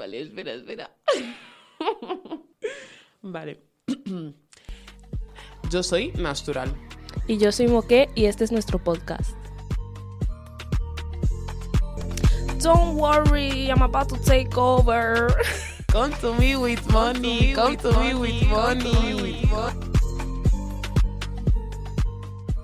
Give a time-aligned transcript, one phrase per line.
[0.00, 0.90] Vale, espera, espera.
[3.20, 3.60] vale.
[5.70, 6.74] Yo soy Natural.
[7.26, 9.36] Y yo soy Moque y este es nuestro podcast.
[12.62, 15.28] Don't worry, I'm about to take over.
[15.92, 17.52] Come to me with money.
[17.52, 19.46] Come to me with money.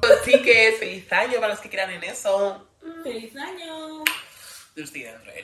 [0.03, 2.67] Así que feliz año para los que crean en eso.
[3.03, 4.05] ¡Feliz año!
[4.75, 5.43] Yo estoy dentro de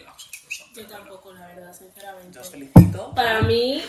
[0.74, 2.34] Yo tampoco, la verdad, sinceramente.
[2.34, 3.12] Yo os felicito.
[3.14, 3.82] Para mí,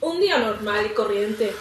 [0.00, 1.52] un día normal y corriente.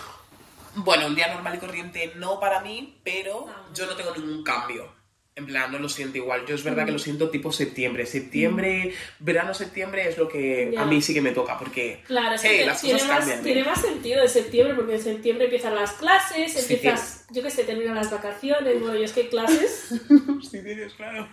[0.76, 5.01] Bueno, un día normal y corriente no para mí, pero yo no tengo ningún cambio.
[5.34, 6.46] En plan, no lo siento igual.
[6.46, 8.06] Yo es verdad que lo siento tipo septiembre.
[8.06, 12.58] Septiembre, verano, septiembre es lo que a mí sí que me toca, porque Claro, hey,
[12.60, 13.40] que las tiene, cosas más, cambian.
[13.40, 13.44] ¿eh?
[13.44, 17.50] tiene más sentido en septiembre, porque en septiembre empiezan las clases, Sí, empiezas, yo qué
[17.50, 18.80] sé, terminan las vacaciones.
[18.82, 19.88] Bueno, yo es que clases,
[20.52, 21.30] Sí, tienes, claro.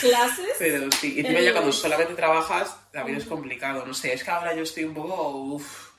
[0.00, 0.46] clases.
[0.58, 3.84] Pero sí, y encima Eh, ya cuando solamente trabajas, también es complicado.
[3.84, 5.28] No sé, es que ahora yo estoy un poco.
[5.56, 5.89] uf.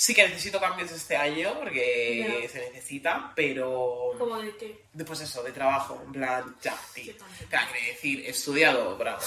[0.00, 4.14] Sí que necesito cambios este año porque se necesita, pero.
[4.16, 4.84] Como de que.
[4.94, 7.12] Después eso, de trabajo, en plan, ya, tío.
[7.50, 9.20] Claro, quiere decir, he estudiado, bravo,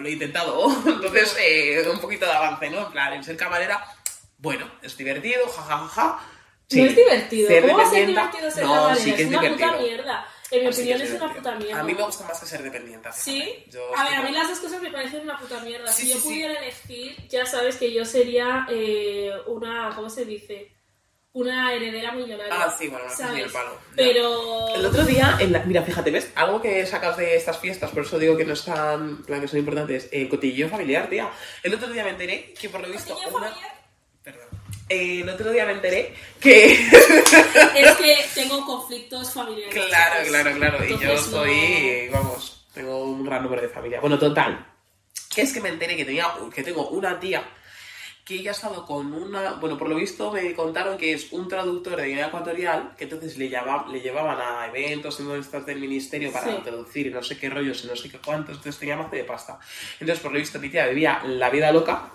[0.00, 2.86] lo he intentado, entonces eh, un poquito de avance, ¿no?
[2.86, 3.84] En plan, el ser camarera,
[4.38, 6.18] bueno, es divertido, jajajaja.
[6.70, 7.48] no es divertido.
[7.48, 9.04] Ser ¿Cómo va a ser divertido ser no, camarera?
[9.04, 9.70] sí que es una divertido.
[9.70, 10.28] puta mierda.
[10.50, 11.80] En mi Sí que opinión es una puta mierda.
[11.80, 13.08] A mí me gusta más que ser dependiente.
[13.12, 13.64] Sí.
[13.70, 15.92] Yo a ver, a mí las dos cosas me parecen una puta mierda.
[15.92, 16.28] Sí, si sí, yo sí.
[16.28, 20.72] pudiera elegir, ya sabes que yo sería eh, una, ¿cómo se dice?
[21.32, 22.52] Una heredera millonaria.
[22.52, 23.78] Ah, sí, bueno, no el palo.
[23.94, 24.74] Pero...
[24.74, 26.32] El otro día, en la- mira, fíjate, ¿ves?
[26.34, 29.58] Algo que sacas de estas fiestas, por eso digo que no están, plan, que son
[29.60, 31.30] importantes, el cotilleo familiar, tía.
[31.62, 33.12] El otro día me enteré que por lo visto...
[33.14, 33.77] ¿Cotilleo una- familiar?
[34.88, 36.72] Eh, el otro día me enteré que...
[37.76, 39.74] Es que tengo conflictos familiares.
[39.74, 40.84] claro, claro, claro.
[40.84, 44.00] Y yo no- soy, vamos, tengo un gran número de familia.
[44.00, 44.66] Bueno, total.
[45.34, 47.42] Que es que me enteré que, tenía, que tengo una tía
[48.24, 49.52] que ella ha estado con una...
[49.54, 53.38] Bueno, por lo visto me contaron que es un traductor de Guinea Ecuatorial, que entonces
[53.38, 56.58] le, llama- le llevaban a eventos en estas del ministerio para Sí.
[56.62, 59.24] traducir y no sé qué rollos y no sé qué cuántos, entonces tenía más de
[59.24, 59.58] pasta.
[59.98, 62.12] Entonces, por lo visto, mi tía vivía la vida loca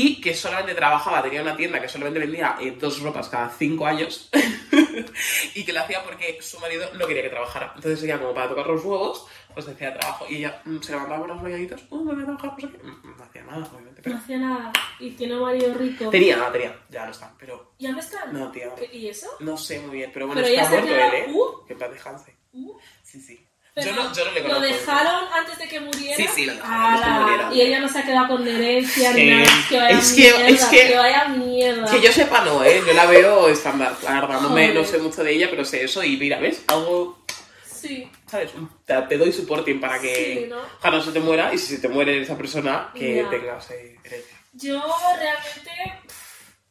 [0.00, 3.86] y que solamente trabajaba, tenía una tienda que solamente vendía eh, dos ropas cada cinco
[3.86, 4.30] años
[5.54, 7.72] y que lo hacía porque su marido no quería que trabajara.
[7.74, 11.20] Entonces ella, como para tocar los huevos, pues decía trabajo y ella mm, se levantaba
[11.20, 12.86] por las mañanitas, uh, me voy a trabajar, no sé qué.
[12.86, 14.72] Mm, No hacía nada, obviamente, No hacía nada.
[15.00, 16.10] Y tiene un marido rico.
[16.10, 18.32] Tenía, no tenía, ya no está, pero ¿Ya no están?
[18.32, 18.74] no, tía.
[18.76, 19.26] ¿Qué- ¿Y eso?
[19.40, 21.32] No sé muy bien, pero bueno, Pero ya está muerto él, ¿eh?
[21.32, 21.66] uh.
[21.66, 22.36] Que en paz descanse.
[22.52, 23.47] Uh, Sí, sí.
[23.78, 26.16] Pero Yo no, yo no le ¿Lo dejaron antes de que muriera?
[26.16, 27.54] Sí, sí, lo dejaron antes de que muriera.
[27.54, 29.52] Y ella no se ha quedado con herencia ni Eh, nada.
[29.68, 31.90] Que vaya es que- mierda, es que- vaya mierda.
[31.90, 32.82] Que yo sepa, no, ¿eh?
[32.86, 34.40] Yo la veo estándar, la verdad.
[34.40, 36.02] No, me, no sé mucho de ella, pero sé eso.
[36.02, 36.62] Y mira, ¿ves?
[36.66, 37.24] Algo,
[37.64, 38.10] Sí.
[38.26, 38.50] ¿sabes?
[38.84, 40.90] Te, te doy supporting para que Sí, ¿no?
[40.90, 41.54] no se te muera.
[41.54, 43.30] Y si se te muere esa persona, que Ya.
[43.30, 44.36] tengas eh, herencia.
[44.54, 44.82] Yo
[45.16, 46.00] realmente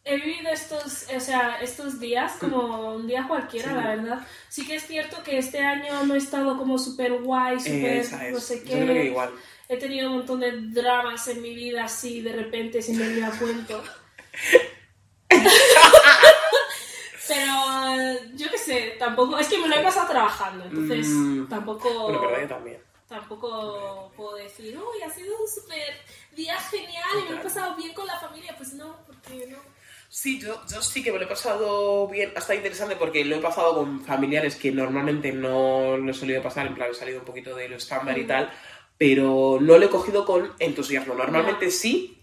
[0.08, 3.76] he vivido estos, o sea, estos días como un día cualquiera, Sí.
[3.76, 4.28] la verdad.
[4.50, 8.12] Sí que es cierto que este año no he estado como súper guay, súper es.
[8.32, 8.72] no sé Yo qué.
[8.84, 9.32] creo que igual.
[9.70, 13.32] He tenido un montón de dramas en mi vida así de repente sin darme a
[13.38, 13.84] cuento.
[17.28, 21.48] Pero eh, yo qué sé, tampoco, es que me lo he pasado trabajando, entonces Mm.
[21.50, 22.82] tampoco Bueno, pero yo también.
[23.10, 25.94] tampoco puedo decir, uy, ha sido un súper
[26.34, 28.54] día genial y me he pasado bien con la familia.
[28.58, 29.58] Pues no, porque no.
[30.20, 32.34] Sí, yo, yo sí que me lo he pasado bien.
[32.36, 36.66] Hasta interesante porque lo he pasado con familiares que normalmente no lo he solido pasar.
[36.66, 38.52] En plan, he salido un poquito de lo estándar y tal.
[38.98, 41.14] Pero no lo he cogido con entusiasmo.
[41.14, 42.18] Normalmente sí,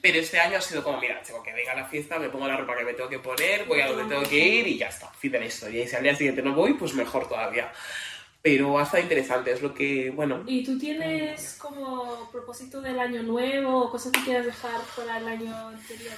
[0.00, 2.46] pero este año ha sido como, mira, tengo que venga a la fiesta, me pongo
[2.46, 4.86] la ropa que me tengo que poner, voy a donde tengo que ir y ya
[4.86, 5.82] está, fin de la historia.
[5.82, 7.72] Y si al día siguiente no voy, pues mejor todavía.
[8.40, 13.24] Pero ha estado interesante, es lo que, bueno, ¿Y tú tienes como propósito del año
[13.24, 16.14] nuevo o cosas que quieras dejar para el año anterior?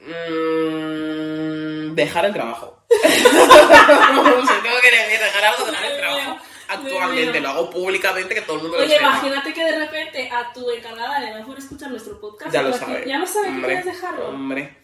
[0.00, 2.82] Mm, dejar el trabajo.
[2.90, 6.36] si tengo que elegir dejar algo, dejar el trabajo.
[6.68, 9.02] Actualmente me lo hago públicamente, que todo el mundo lo Oye, sepa.
[9.08, 12.52] imagínate que de repente a tu encargada le mejor escuchar nuestro podcast.
[12.52, 13.04] Ya lo para que- sabe.
[13.08, 14.28] Ya lo sabe que quieres dejarlo.
[14.28, 14.76] Hombre.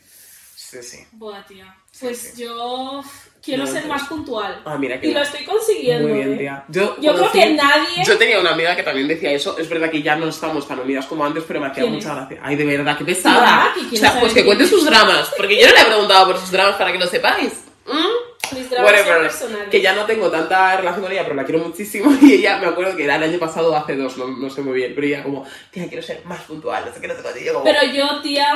[0.57, 1.07] Sí, sí.
[1.13, 1.77] Buah, tía.
[2.01, 2.43] Pues sí.
[2.43, 3.03] yo
[3.47, 4.61] quiero No, ser más puntual.
[4.65, 6.09] Ah, mira que Y lo estoy consiguiendo.
[6.09, 6.37] Muy bien, ¿eh?
[6.39, 6.65] tía.
[6.69, 8.05] Yo, Yo creo que nadie.
[8.05, 9.57] Yo tenía una amiga que también decía eso.
[9.57, 12.15] Es verdad que ya no estamos tan unidas como antes, pero me hacía ¿Quién mucha
[12.15, 12.41] gracia.
[12.43, 13.41] Ay, de verdad, qué pesada.
[13.41, 13.89] ¿Verdad?
[13.91, 15.31] ¿Y O sea, pues que cuente sus dramas.
[15.37, 17.53] Porque yo no le he preguntado por sus dramas para que lo sepáis.
[17.87, 18.55] ¿Mm?
[18.55, 19.23] Mis dramas son Whatever.
[19.23, 19.69] personales.
[19.71, 22.13] Que ya no tengo tanta relación con ella, pero la quiero muchísimo.
[22.23, 24.75] Y ella, me acuerdo que era el año pasado hace dos, no, no sé muy
[24.75, 24.93] bien.
[24.95, 26.85] Pero ella, como, tía, quiero ser más puntual.
[26.87, 27.41] No sé qué, no sé qué.
[27.43, 28.55] Y yo, como, Pero yo, tía,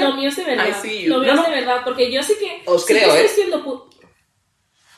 [0.00, 0.66] lo mío es de verdad.
[1.06, 2.62] Lo mío No, es de verdad, porque yo sí que.
[2.66, 3.32] Os sí que creo, estoy ¿eh?
[3.34, 3.62] siendo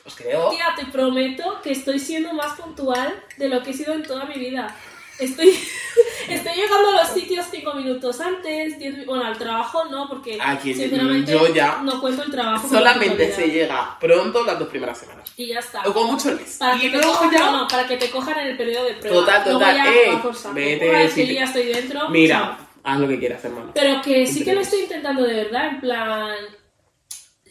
[0.07, 0.49] pu- os creo.
[0.49, 4.25] Tía, te prometo que estoy siendo más puntual de lo que he sido en toda
[4.25, 4.73] mi vida.
[5.19, 5.47] Estoy,
[6.29, 10.73] estoy llegando a los sitios cinco minutos antes, diez bueno, al trabajo no, porque Aquí,
[10.75, 12.67] sinceramente yo ya no cuento el trabajo.
[12.67, 15.31] Solamente se llega pronto las dos primeras semanas.
[15.35, 15.81] Y ya está.
[15.87, 16.57] O como mucho el mes.
[16.59, 17.51] Para que, te cojan, ya...
[17.51, 19.15] no, para que te cojan en el periodo de prueba.
[19.17, 20.53] Total, total, ya eh, por saco.
[20.55, 22.09] vete, Una vez que ya estoy dentro.
[22.09, 22.67] Mira, chao.
[22.83, 23.71] haz lo que quieras, hermano.
[23.73, 26.35] Pero que sí que lo estoy intentando de verdad, en plan.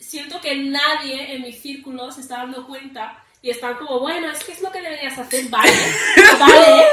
[0.07, 4.43] Siento que nadie en mi círculo se está dando cuenta y están como, bueno, es
[4.45, 5.71] que es lo que deberías hacer, vale,
[6.39, 6.85] vale.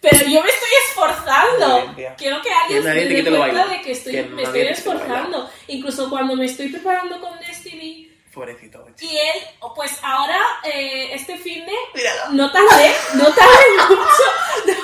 [0.00, 1.94] Pero yo me estoy esforzando.
[2.18, 2.90] Quiero que alguien se
[3.22, 5.50] dé cuenta de que estoy, Que me estoy esforzando.
[5.68, 8.86] Incluso cuando me estoy preparando con Destiny Pobrecito.
[9.00, 9.42] y él,
[9.74, 11.72] pues ahora, eh, este fin de.
[11.94, 12.32] Míralo.
[12.32, 14.74] No tardé, no tardé mucho.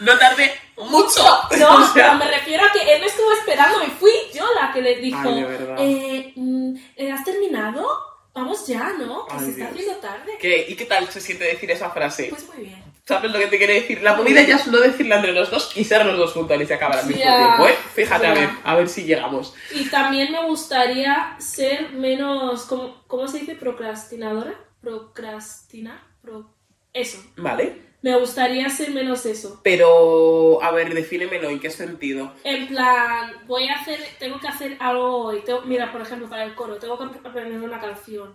[0.00, 1.22] No tardé mucho.
[1.58, 4.44] No, O sea, pero me refiero a que él me estuvo esperando y fui yo
[4.60, 5.44] la que le dijo, Ay,
[5.78, 6.74] eh, mm,
[7.12, 7.86] ¿has terminado?
[8.32, 9.26] Vamos ya, ¿no?
[9.26, 10.32] Que Ay, se está haciendo tarde.
[10.40, 10.66] ¿qué?
[10.68, 12.28] ¿Y qué tal se siente decir esa frase?
[12.30, 12.90] Pues muy bien.
[13.10, 14.02] ¿Sabes lo que te quiere decir?
[14.02, 16.68] La movida ya es no decirla entre los dos y ser los dos puntuales y
[16.68, 17.76] se acaba al mismo tiempo, ¿eh?
[17.94, 19.52] Fíjate, a ver, a ver si llegamos.
[19.74, 23.56] Y también me gustaría ser menos, ¿cómo, cómo se dice?
[23.56, 24.54] Procrastinadora.
[24.80, 26.00] Procrastinar.
[26.22, 26.54] Pro...
[26.92, 27.18] Eso.
[27.36, 27.89] Vale.
[28.02, 29.60] Me gustaría ser menos eso.
[29.62, 32.32] Pero, a ver, defínemelo, ¿en qué sentido?
[32.44, 35.40] En plan, voy a hacer, tengo que hacer algo hoy.
[35.44, 38.34] Tengo- mira, por ejemplo, para el coro, tengo que aprender una canción.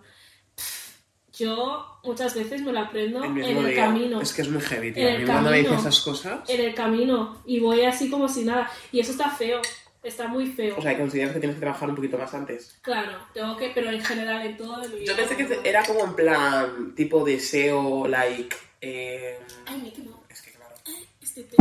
[1.37, 3.75] Yo muchas veces me la aprendo El en el día.
[3.75, 4.21] camino.
[4.21, 5.05] Es que es muy heavy, tío.
[5.07, 6.49] En el cuando me dice esas cosas...
[6.49, 7.41] En el camino.
[7.45, 8.71] Y voy así como si nada.
[8.91, 9.61] Y eso está feo.
[10.01, 10.75] Está muy feo.
[10.77, 12.77] O sea, consideras que tienes que trabajar un poquito más antes.
[12.83, 15.03] claro, tengo que, pero en general, en todo vida.
[15.03, 18.55] Yo pensé que era como en plan, tipo deseo, like...
[18.85, 20.19] eh, Ay, Mickey Mouse.
[20.29, 20.75] es que claro...
[21.21, 21.55] Este té.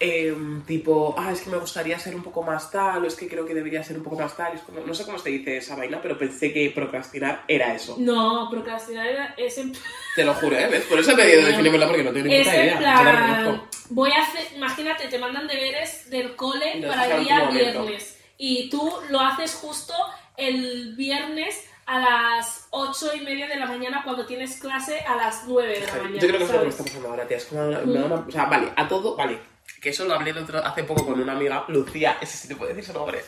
[0.00, 3.28] Em, tipo, ah, es que me gustaría ser un poco más tal, o es que
[3.28, 4.54] creo que debería ser un poco más tal.
[4.54, 7.96] Es como, no sé cómo se dice esa vaina, pero pensé que procrastinar era eso.
[7.98, 9.72] No, procrastinar era- es en
[10.16, 10.66] Te lo juro, ¿eh?
[10.68, 10.84] ¿Ves?
[10.84, 11.46] Por eso he pedido No.
[11.48, 12.78] definírmelo porque no tengo ni puta idea.
[12.78, 18.18] Plan, voy a hacer, imagínate, te mandan deberes del cole lo para el día viernes
[18.36, 19.94] y tú lo haces justo
[20.36, 25.44] el viernes a las ocho y media de la mañana cuando tienes clase a las
[25.46, 26.18] 9 de la mañana.
[26.20, 26.74] Yo creo que eso es lo que me ¿sabes?
[26.74, 27.36] está pasando ahora, tía.
[27.36, 29.38] Es como una- da una- o sea, vale, a todo, vale.
[29.80, 32.56] Que eso lo hablé el otro- hace poco con una amiga, Lucía, ese sí te
[32.56, 33.22] puedo decir su nombre.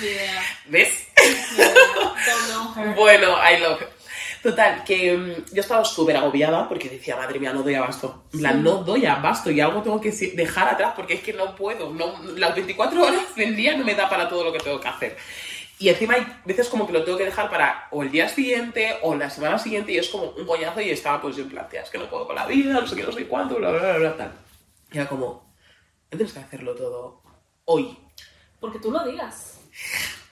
[0.00, 1.08] Yeah, ¿Ves?
[1.56, 1.66] yeah,
[2.26, 2.94] don't know her.
[2.94, 3.88] Bueno, I love her.
[4.42, 8.24] Total, que mm, yo estaba súper agobiada porque decía, madre mía, no doy abasto.
[8.32, 8.62] En plan, Sí.
[8.62, 11.92] no doy abasto y algo tengo que dejar atrás porque es que no puedo.
[11.92, 14.88] No, las 24 horas del día no me da para todo lo que tengo que
[14.88, 15.16] hacer.
[15.78, 18.96] Y encima hay veces como que lo tengo que dejar para o el día siguiente
[19.02, 21.90] o la semana siguiente y es como un coñazo y estaba pues en plan, es
[21.90, 23.98] que no puedo con la vida, no sé qué, no sé cuánto, bla, bla, bla,
[23.98, 24.32] bla, tal.
[24.90, 25.52] Y era como,
[26.10, 27.20] no tienes que hacerlo todo
[27.66, 27.96] hoy.
[28.58, 29.60] Porque tú lo digas.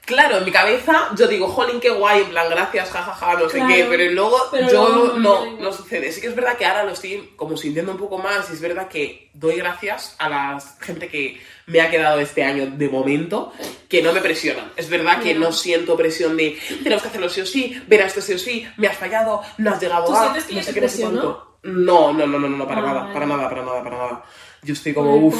[0.06, 3.56] Claro, en mi cabeza yo digo, jolín, qué guay, en plan, gracias, jajaja, no sé
[3.59, 5.56] Claro, qué, pero luego pero yo no, no, no.
[5.59, 6.12] no sucede.
[6.12, 8.61] Sí que es verdad que ahora lo estoy como sintiendo un poco más y es
[8.61, 13.53] verdad que doy gracias a la gente que me ha quedado este año de momento,
[13.89, 14.73] que no me presionan.
[14.77, 15.47] Es verdad que No.
[15.47, 18.39] no siento presión de, tenemos que hacerlo sí o sí, ver a esto sí o
[18.39, 20.21] sí, me has fallado, no has llegado ¿Tú a...
[20.21, 21.51] sientes que no sé qué, no sé cuánto.
[21.62, 24.25] No, no, no, no, no, para Ah, nada, para nada, para nada, para nada.
[24.65, 25.37] Yo estoy como, uff.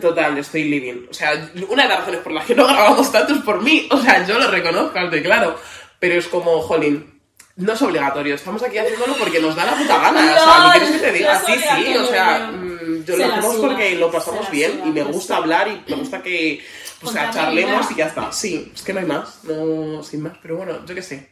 [0.00, 1.06] Total, yo estoy living.
[1.10, 3.86] O sea, una de las razones por las que no grabamos tanto es por mí.
[3.90, 5.56] O sea, yo lo reconozco, alto y claro.
[5.98, 7.20] Pero es como, jolín,
[7.56, 8.34] no es obligatorio.
[8.34, 10.20] Estamos aquí haciéndolo porque nos da la puta gana.
[10.20, 11.40] o sea, No, ¿qué quieres que te diga?
[11.40, 11.96] no Sí, sí.
[11.96, 12.52] O sea, no.
[12.58, 15.82] mm, yo Se lo hacemos porque lo pasamos bien y me pues gusta hablar y
[15.90, 16.64] me gusta que,
[17.02, 18.32] o sea, charlemos y ya está.
[18.32, 19.44] Sí, es que no hay más.
[19.44, 20.34] No, sin más.
[20.40, 21.30] Pero bueno, yo qué sé.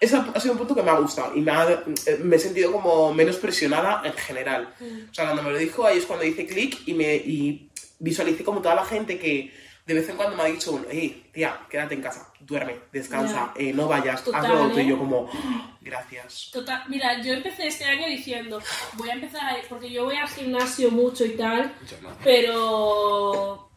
[0.00, 1.84] Ese ha sido un punto que me ha gustado y me, ha-
[2.24, 4.74] me he sentido como menos presionada en general.
[4.80, 5.10] Mm.
[5.10, 8.42] O sea, cuando me lo dijo, ahí es cuando hice clic y, me, y visualicé
[8.42, 9.52] como toda la gente que
[9.86, 13.52] de vez en cuando me ha dicho, un, hey, tía, quédate en casa, duerme, descansa,
[13.56, 14.78] eh, no vayas, Total, hazlo otro.
[14.78, 14.84] ¿eh?
[14.84, 16.50] Y yo como, "Ah, gracias.
[16.52, 18.60] Total, mira, yo empecé este año diciendo,
[18.94, 22.10] voy a empezar a ir, porque yo voy al gimnasio mucho y tal, Yo no.
[22.22, 23.69] pero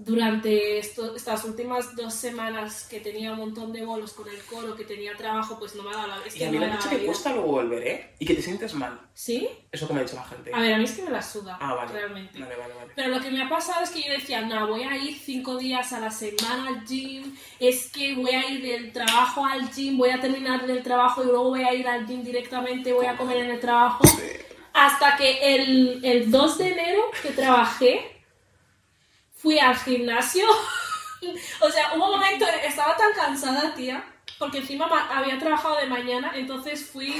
[0.00, 4.76] durante esto- estas últimas dos semanas que tenía un montón de bolos con el coro,
[4.76, 6.66] que tenía trabajo, pues no me ha dado la es Y a mí me me
[6.66, 8.14] han ha dicho que cuesta luego volver, ¿eh?
[8.20, 9.00] Y que te sientes mal.
[9.12, 9.48] ¿Sí?
[9.72, 10.52] Eso que me ha dicho la gente.
[10.54, 11.92] A ver, a mí es que me la suda, Ah, vale.
[11.92, 12.38] realmente.
[12.38, 12.92] Vale, vale, vale.
[12.94, 15.56] Pero lo que me ha pasado es que yo decía, no, voy a ir cinco
[15.56, 19.98] días a la semana al gym, es que voy a ir del trabajo al gym,
[19.98, 23.16] voy a terminar del trabajo y luego voy a ir al gym directamente, voy a
[23.16, 24.04] comer en el trabajo.
[24.74, 28.17] Hasta que el, el 2 de enero que trabajé,
[29.38, 30.44] fui al gimnasio.
[31.60, 34.04] o sea, hubo un momento, estaba tan cansada, tía,
[34.38, 37.14] porque encima ma- había trabajado de mañana, entonces fui,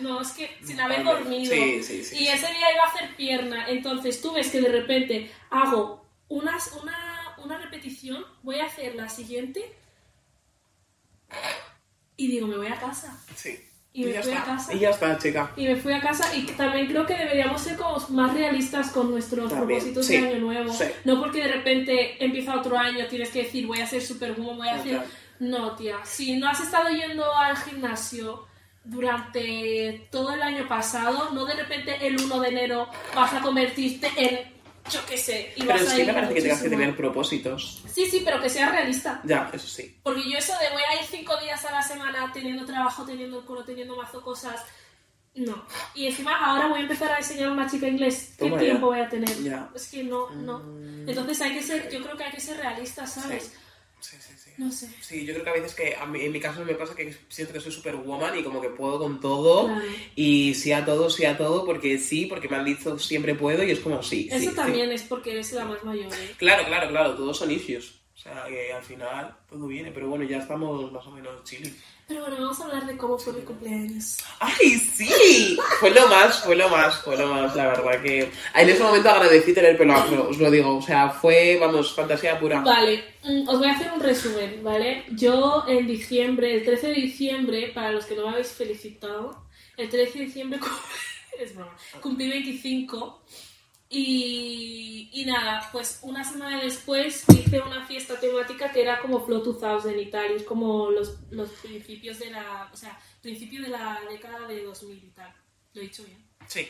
[0.00, 1.52] no, es que sin haber dormido.
[1.54, 4.68] Sí, sí, sí, y ese día iba a hacer pierna, entonces tú ves que de
[4.70, 9.72] repente hago unas, una, una repetición, voy a hacer la siguiente
[12.16, 13.16] y digo, me voy a casa.
[13.36, 13.62] Sí.
[13.96, 14.44] Y me ya fui a está.
[14.44, 14.74] casa.
[14.74, 15.50] Y ya está, chica.
[15.56, 19.10] Y me fui a casa y también creo que deberíamos ser como más realistas con
[19.10, 20.72] nuestros También, propósitos sí, de año nuevo.
[20.72, 20.84] sí.
[21.04, 24.68] No porque de repente empieza otro año, tienes que decir voy a ser superwoman, voy
[24.68, 25.02] a hacer...
[25.38, 25.96] No, tía.
[26.04, 28.46] Si no has estado yendo al gimnasio
[28.84, 34.08] durante todo el año pasado, no de repente el 1 de enero vas a convertirte
[34.16, 34.55] en,
[34.90, 36.68] yo qué sé, y Pero vas es a que ir me parece que tengas que
[36.68, 37.82] tener propósitos.
[37.92, 39.20] Sí, sí, pero que sea realista.
[39.24, 39.98] Ya, eso sí.
[40.02, 43.40] Porque yo eso de voy a ir cinco días a la semana teniendo trabajo, teniendo
[43.40, 44.62] el culo, teniendo mazo cosas,
[45.36, 45.66] no.
[45.94, 48.34] Y encima ahora voy a empezar a enseñar a una chica inglés.
[48.38, 48.68] ¿Qué Toma ya.
[48.68, 49.42] tiempo voy a tener?
[49.42, 49.60] Ya.
[49.60, 49.76] Mm.
[49.76, 50.62] Es que no, no.
[51.06, 53.52] Entonces hay que ser, yo creo que hay que ser realistas, ¿sabes?
[54.00, 54.35] Sí, sí, sí.
[54.58, 54.88] No sé.
[55.00, 57.14] Sí, yo creo que a veces que a mí- en mi caso me pasa que
[57.28, 59.82] siento que soy superwoman y como que puedo con todo Claro.
[60.14, 63.62] y sí a todo, sí a todo, porque sí, porque me han dicho siempre puedo
[63.62, 64.28] y es como sí.
[64.30, 64.54] Eso sí, sí.
[64.56, 66.34] también es porque eres la más mayor, ¿eh?
[66.38, 67.94] Claro, claro, claro, todos son issues.
[68.14, 71.76] O sea, que al final todo viene, pero bueno, ya estamos más o menos chilling.
[72.08, 74.18] Pero bueno, vamos a hablar de cómo fue mi cumpleaños.
[74.38, 75.58] ¡Ay, sí!
[75.80, 78.30] Fue lo más, fue lo más, fue lo más, la verdad que...
[78.54, 80.76] En ese momento agradecí tener pelo afro, os lo digo.
[80.76, 82.60] O sea, fue, vamos, fantasía pura.
[82.60, 85.04] Vale, mm, os voy a hacer un resumen, ¿vale?
[85.10, 89.42] Yo en diciembre, el 13 de diciembre, para los que no me habéis felicitado,
[89.76, 90.60] el 13 de diciembre
[91.40, 93.20] es broma, cumplí 25
[93.88, 99.42] y, y nada, pues una semana después hice una fiesta temática que era como Flow
[99.42, 103.68] 2000 y tal, y es como los, los principios de la, o sea, principio de
[103.68, 105.32] la década de 2000 y tal.
[105.74, 106.18] Lo he dicho bien.
[106.48, 106.68] Sí.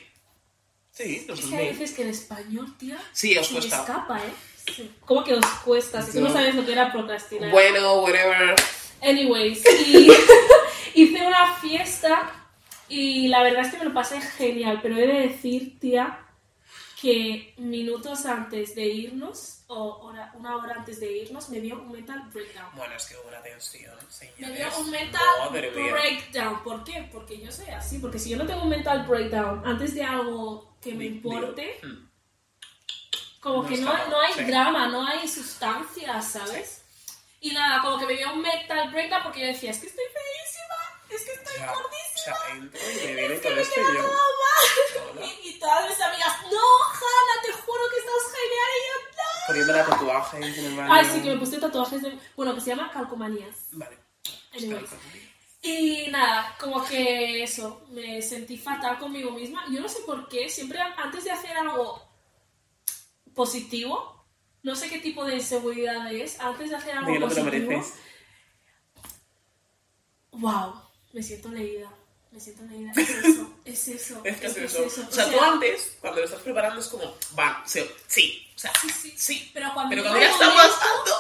[0.91, 1.79] Sí, los Es que hay 2000.
[1.81, 3.81] veces que en español, tía, Sí, os se me cuesta.
[3.81, 4.33] escapa, ¿eh?
[4.75, 4.91] Sí.
[5.05, 6.03] ¿Cómo que os cuesta?
[6.03, 7.51] Si tú no sabes lo que era procrastinar.
[7.51, 8.55] Bueno, whatever.
[9.03, 10.09] Anyways, y
[10.95, 12.33] hice una fiesta
[12.89, 16.19] y la verdad es que me lo pasé genial, pero he de decir, tía,
[17.07, 21.93] que minutos antes de irnos, o hora- una hora antes de irnos, me dio un
[21.93, 22.69] mental breakdown.
[22.75, 24.57] Bueno, es que hubo una tensión, Me señores.
[24.59, 25.93] dio un mental Madre mía.
[25.93, 26.63] breakdown.
[26.65, 27.09] ¿Por qué?
[27.13, 28.01] Porque yo soy así.
[28.01, 31.95] Porque si yo no tengo un mental breakdown antes de algo que me importe, digo,
[31.95, 32.11] mm.
[33.41, 34.45] como No que no, mal, no hay sí.
[34.45, 36.83] drama, no hay sustancia, ¿sabes?
[37.41, 40.05] Y nada, como que me dio un mental breakdown porque yo decía, es que estoy
[40.07, 40.77] feísima,
[41.11, 42.25] es que estoy Ya, o gordísima.
[42.25, 44.03] sea, entro y me viene Es que me esto yo...
[44.03, 45.13] todo mal.
[45.13, 45.27] Hola.
[45.27, 46.67] Y, y todas mis amigas, no,
[46.99, 48.71] Hanna, te juro que estás genial.
[48.77, 49.47] Y yo, no.
[50.35, 50.93] En el baño.
[50.93, 52.19] Ay, sí, que me puse tatuajes de...
[52.37, 53.69] Bueno, que se llama calcomanías.
[53.73, 53.99] Vale.
[54.55, 54.91] Anyways.
[55.63, 59.65] Y nada, como que eso, me sentí fatal conmigo misma.
[59.71, 62.03] Yo no sé por qué, siempre antes de hacer algo
[63.35, 64.25] positivo,
[64.63, 67.35] no sé qué tipo de inseguridad es, antes de hacer algo De que no te
[67.35, 67.95] lo positivo, mereces.
[70.33, 70.75] wow,
[71.13, 71.91] me siento leída,
[72.37, 72.93] me siento leída.
[72.95, 74.85] Es eso, es eso, Es que es que eso.
[74.87, 78.47] O sea, tú antes, cuando lo estás preparando, es como, va, sí, sí.
[78.55, 79.51] O sea, Sí, sí, sí.
[79.55, 81.13] Pero cuando, Pero cuando ya está pasando...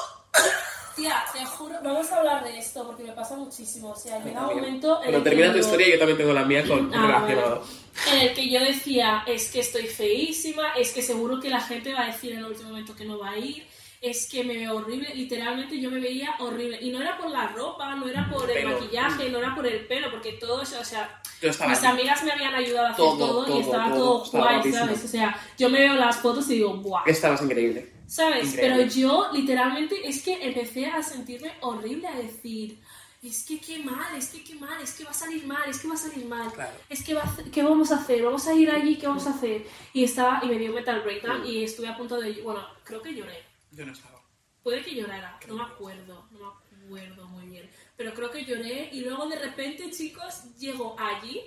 [0.95, 3.91] Tía, te juro, vamos a hablar de esto porque me pasa muchísimo.
[3.93, 5.03] O sea, llega un momento.
[5.03, 7.65] en que termina tu yo- historia yo también tengo la mía con Ah, relacionado.
[8.13, 11.95] En el que yo decía, es que estoy feísima, es que seguro que la gente
[11.95, 13.67] va a decir en el último momento que no va a ir,
[14.01, 16.79] es que me veo horrible, literalmente yo me veía horrible.
[16.81, 18.73] Y no era por la ropa, no era por el Pelo.
[18.81, 22.33] maquillaje, no era por el pelo, porque todo eso, o sea, estaba mis amigas me
[22.33, 24.85] habían ayudado a hacer Todo, todo, todo, y estaba todo, todo, estaba guay, guapísimo.
[24.85, 25.05] ¿sabes?
[25.05, 27.03] O sea, yo me veo las fotos y digo, ¡buah!
[27.07, 27.93] Estabas increíble.
[28.07, 28.53] ¿Sabes?
[28.53, 28.77] Increíble.
[28.85, 32.79] Pero yo literalmente es que empecé a sentirme horrible, a decir,
[33.23, 35.81] es que qué mal, es que qué mal, es que va a salir mal, es
[35.81, 36.71] que va a salir mal, Claro.
[36.89, 38.23] es que va a ¿qué vamos a hacer?
[38.23, 39.67] Vamos a ir allí, ¿qué vamos a hacer?
[39.93, 41.47] Y estaba, y me dio metal breakdown Mm.
[41.47, 43.43] y estuve a punto de, bueno, creo que lloré.
[43.77, 44.23] Yo no estaba.
[44.63, 47.71] Puede que llorara, no me acuerdo, no me acuerdo muy bien.
[47.97, 51.41] Pero creo que lloré y luego de repente, chicos, llego allí,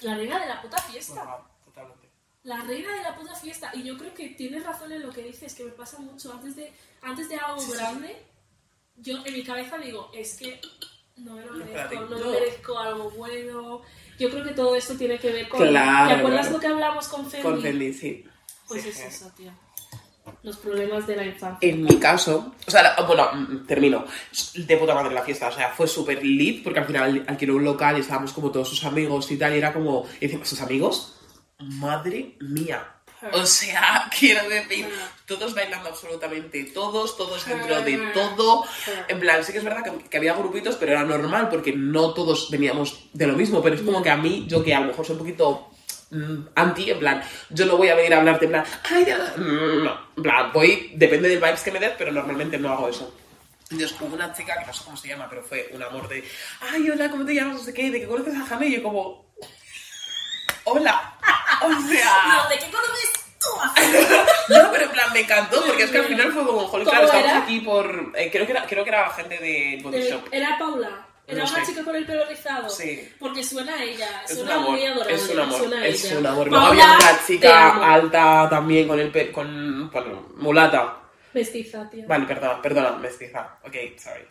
[0.00, 1.44] la reina de la puta fiesta.
[1.64, 2.08] Totalmente.
[2.44, 3.72] La reina de la puta fiesta.
[3.74, 6.32] Y yo creo que tienes razón en lo que dices, que me pasa mucho.
[6.32, 8.24] Antes de, antes de algo grande,
[8.96, 10.60] yo en mi cabeza digo, es que
[11.16, 12.30] no me lo merezco, no me no.
[12.30, 13.82] merezco algo bueno.
[14.18, 15.66] Yo creo que todo esto tiene que ver con...
[15.66, 17.42] Claro, ¿Te acuerdas lo que hablamos con Fendi?
[17.42, 18.24] Con Fendi, sí.
[18.68, 19.52] Pues Sí, es eso, tío.
[20.42, 21.58] Los problemas de la infancia.
[21.68, 24.04] En mi caso, o sea, la- bueno, mm, termino.
[24.54, 27.64] De puta madre la fiesta, o sea, fue súper lit porque al final alquiló un
[27.64, 30.60] local y estábamos como todos sus amigos y tal, y era como, y decimos, ¿sus
[30.60, 31.14] amigos?
[31.58, 32.88] Madre mía.
[33.32, 34.88] O sea, quiero decir,
[35.26, 38.64] todos bailando absolutamente todos, todos dentro de todo.
[39.08, 42.14] En plan, sí que es verdad que, que había grupitos, pero era normal porque no
[42.14, 44.86] todos veníamos de lo mismo, pero es como que a mí, yo que a lo
[44.86, 45.71] mejor soy un poquito mm,
[46.54, 49.84] anti, en plan, yo no voy a venir a hablarte en plan, ay, ya", mm,
[49.84, 53.14] no, en plan, voy, depende del vibes que me des, pero normalmente no hago eso.
[53.70, 56.22] Entonces hubo una chica, que no sé cómo se llama, pero fue un amor de,
[56.60, 57.54] ay, hola, ¿cómo te llamas?
[57.56, 59.32] No sé qué, de que conoces a Jane, y yo como,
[60.64, 61.18] hola,
[61.62, 62.14] o sea...
[62.28, 63.48] No, ¿de qué conoces tú?
[64.52, 66.90] No, pero en plan me encantó porque es que al final fue como, joder, ¿Cómo
[66.90, 67.38] claro, estamos era?
[67.42, 68.12] aquí por.
[68.16, 70.22] eh, creo, que era, creo que era gente de Body Shop.
[70.30, 71.06] Era Paula.
[71.32, 71.70] Era No una sé.
[71.72, 72.68] chica con el pelo rizado.
[72.68, 73.08] Sí.
[73.18, 74.22] Porque suena a ella.
[74.24, 75.14] Es un Suena muy amor, adorable.
[75.14, 76.18] es un amor, suena a es ella.
[76.18, 76.48] un amor.
[76.48, 80.98] Luego había otra chica alta también con el pe con, bueno, mulata.
[81.32, 82.06] Mestiza, tío.
[82.06, 83.58] Vale, perdona, perdona, mestiza.
[83.64, 84.24] Ok, sorry.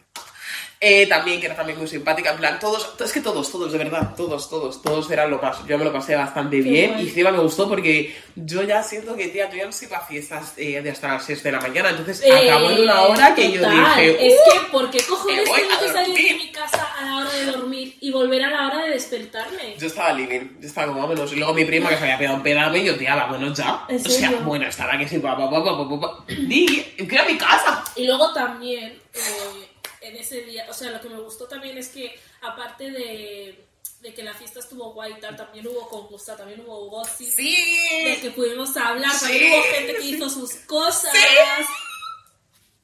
[0.83, 3.77] Eh, también, que era también muy simpática, en plan, todos, es que todos, todos, de
[3.77, 5.63] verdad, todos, todos, todos eran lo más.
[5.67, 7.03] Yo me lo pasé bastante Qué bien guay.
[7.03, 10.03] y encima me gustó porque yo ya siento que, tía, yo ya no soy para
[10.03, 13.35] fiestas eh, de hasta las 6 de la mañana, entonces Eh, acabó en una hora
[13.35, 13.77] que yo total.
[13.95, 14.51] dije, Es "Uh".
[14.53, 17.97] que, ¿por qué cojones tengo que salir de mi casa a la hora de dormir
[18.01, 19.75] y volver a la hora de despertarme?
[19.77, 21.31] Yo estaba living, yo estaba como vámonos.
[21.31, 23.85] Y luego mi prima que se había pegado un pedame y yo, tía, vámonos ya.
[23.87, 24.39] ¿En O sea, serio?
[24.45, 26.23] bueno, estaba que sí, papá, papá, papá, papá.
[26.27, 26.65] Di,
[27.07, 27.83] que era mi casa.
[27.95, 29.67] Y luego también, eh,
[30.01, 33.65] en ese día, o sea, lo que me gustó también es que, aparte de,
[34.01, 37.27] de que la fiesta estuvo guay y tal, también hubo concursa, también hubo gossip.
[37.27, 38.17] De Sí.
[38.21, 39.19] que pudimos hablar, Sí.
[39.25, 41.13] también hubo gente que hizo sus cosas.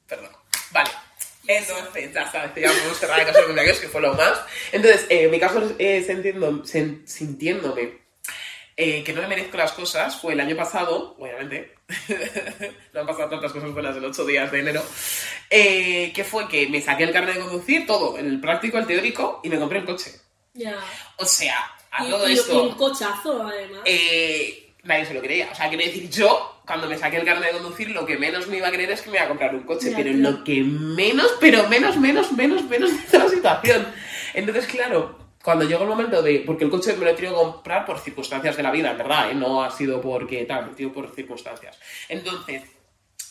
[0.07, 0.31] Perdón.
[0.71, 0.89] Vale.
[1.47, 4.37] Entonces, ya sabes, ya podemos cerrar el caso de cumpleaños, que fue lo más.
[4.73, 6.03] Entonces, eh, en mi caso, eh,
[7.05, 8.01] sintiéndome
[8.77, 11.73] eh, que no me merezco las cosas, fue el año pasado, obviamente.
[12.93, 14.83] no han pasado tantas cosas buenas en ocho días de enero.
[15.49, 19.41] eh, que fue que me saqué el carnet de conducir, todo, el práctico, el teórico,
[19.43, 20.11] y me compré el coche.
[20.53, 20.75] Ya.
[21.17, 21.55] O sea,
[21.91, 22.63] a Y, todo y- y esto.
[22.63, 23.81] un cochazo, además.
[23.85, 25.49] eh, nadie se lo creía.
[25.51, 28.47] O sea, quiere decir, yo, cuando me saqué el carnet de conducir, lo que menos
[28.47, 29.91] me iba a creer es que me iba a comprar un coche.
[29.91, 33.87] Ya, pero lo que menos, pero menos, menos, menos, menos de la situación.
[34.33, 36.41] Entonces, claro, cuando llegó el momento de.
[36.45, 38.97] Porque el coche me lo he tenido que comprar por circunstancias de la vida, en
[38.97, 39.33] verdad, ¿eh?
[39.33, 41.79] no ha sido porque tal, tenido por circunstancias.
[42.09, 42.63] Entonces.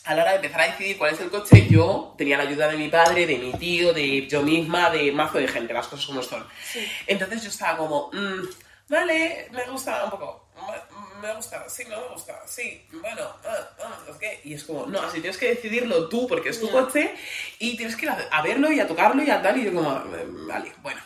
[0.05, 2.69] A la hora de empezar a decidir cuál es el coche, yo tenía la ayuda
[2.69, 6.05] de mi padre, de mi tío, de yo misma, de mazo de gente, las cosas
[6.07, 6.43] como son.
[6.63, 6.87] Sí.
[7.05, 8.41] Entonces yo estaba como, mm,
[8.89, 10.47] vale, me gusta un poco,
[11.21, 15.01] me, gusta, sí, no me gusta, sí, bueno, ah, ah, que- Y es como, no,
[15.01, 16.71] así tienes que decidirlo tú porque es tu Ya.
[16.71, 17.13] coche
[17.59, 19.57] y tienes que ir a, verlo y a tocarlo y a tal.
[19.57, 21.01] Y yo como, "Mm, vale, bueno.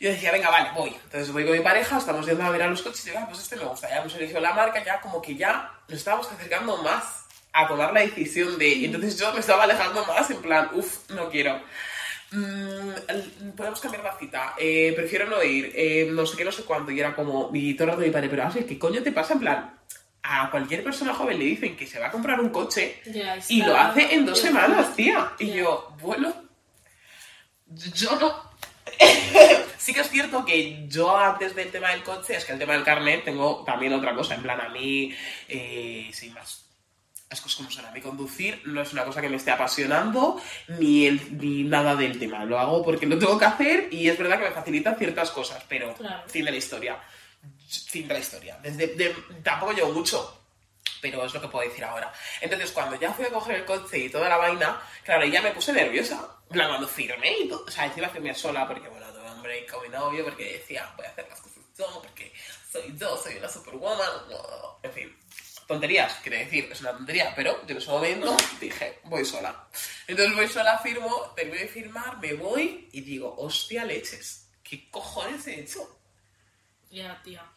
[0.00, 0.96] Yo decía, venga, vale, voy.
[1.04, 3.26] Entonces voy con mi pareja, estamos yendo a ver a los coches y digo, ah,
[3.28, 3.88] pues este me gusta.
[3.88, 7.92] Ya hemos elegido la marca, ya como que ya nos estábamos acercando más a tomar
[7.92, 8.68] la decisión de...
[8.68, 11.60] Y entonces yo me estaba alejando más en plan, uff, no quiero.
[12.30, 16.64] Mm, podemos cambiar la cita, eh, prefiero no ir, eh, no sé qué, no sé
[16.64, 16.92] cuánto.
[16.92, 19.34] Y era como, y todo el rato mi padre, pero Ashley, ¿qué coño te pasa?
[19.34, 19.78] En plan,
[20.22, 23.02] a cualquier persona joven le dicen que se va a comprar un coche
[23.48, 25.32] y lo hace en dos semanas, tía.
[25.38, 26.32] Y yo, bueno,
[27.68, 28.49] yo no.
[29.78, 32.74] sí que es cierto que yo antes del tema del coche, es que el tema
[32.74, 34.34] del carnet tengo también otra cosa.
[34.34, 35.14] En plan, a mí,
[35.48, 36.66] eh, sin más.
[37.30, 37.84] Las cosas como son.
[37.86, 40.40] A mí conducir no es una cosa que me esté apasionando
[40.80, 42.44] ni, el- ni nada del tema.
[42.44, 45.62] Lo hago porque lo tengo que hacer y es verdad que me facilitan ciertas cosas,
[45.68, 46.24] pero Claro.
[46.28, 46.98] fin de la historia.
[47.86, 48.58] Fin de la historia.
[48.60, 50.40] Desde, de- tampoco llevo mucho,
[51.00, 52.12] pero es lo que puedo decir ahora.
[52.40, 55.52] Entonces, cuando ya fui a coger el coche y toda la vaina, claro, ya me
[55.52, 56.36] puse nerviosa.
[56.50, 57.64] En plan, cuando firmé y todo.
[57.64, 60.92] O sea, encima firmé sola porque, bueno, tuve un break con mi novio porque decía,
[60.96, 62.32] voy a hacer las cosas yo, porque
[62.72, 64.08] soy yo, soy una superwoman.
[64.82, 65.16] En fin,
[65.68, 69.68] tonterías, quiere decir, es una tontería, pero yo en ese momento dije, voy sola.
[70.08, 75.46] Entonces voy sola, firmo, termino de firmar, me voy y digo, hostia leches, ¿qué cojones
[75.46, 76.00] he hecho?
[76.90, 77.44] Ya, tía.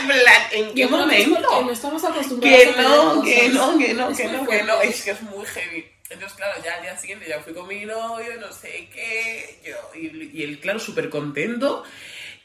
[0.00, 1.62] En plan, ¿en qué que momento?
[1.62, 5.12] no estamos acostumbrados Que no, que no, que no, que no, que no, es que
[5.12, 5.91] es muy heavy.
[6.12, 9.76] Entonces, claro, ya al día siguiente ya fui con mi novio, no sé qué, yo,
[9.94, 11.84] y, y él, claro, súper contento,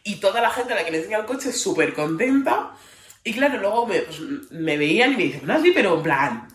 [0.03, 2.71] y toda la gente a la que le enseña el coche súper contenta,
[3.23, 4.19] y claro, luego me, pues,
[4.51, 6.47] me veían y me dicen, no, sí, pero en plan...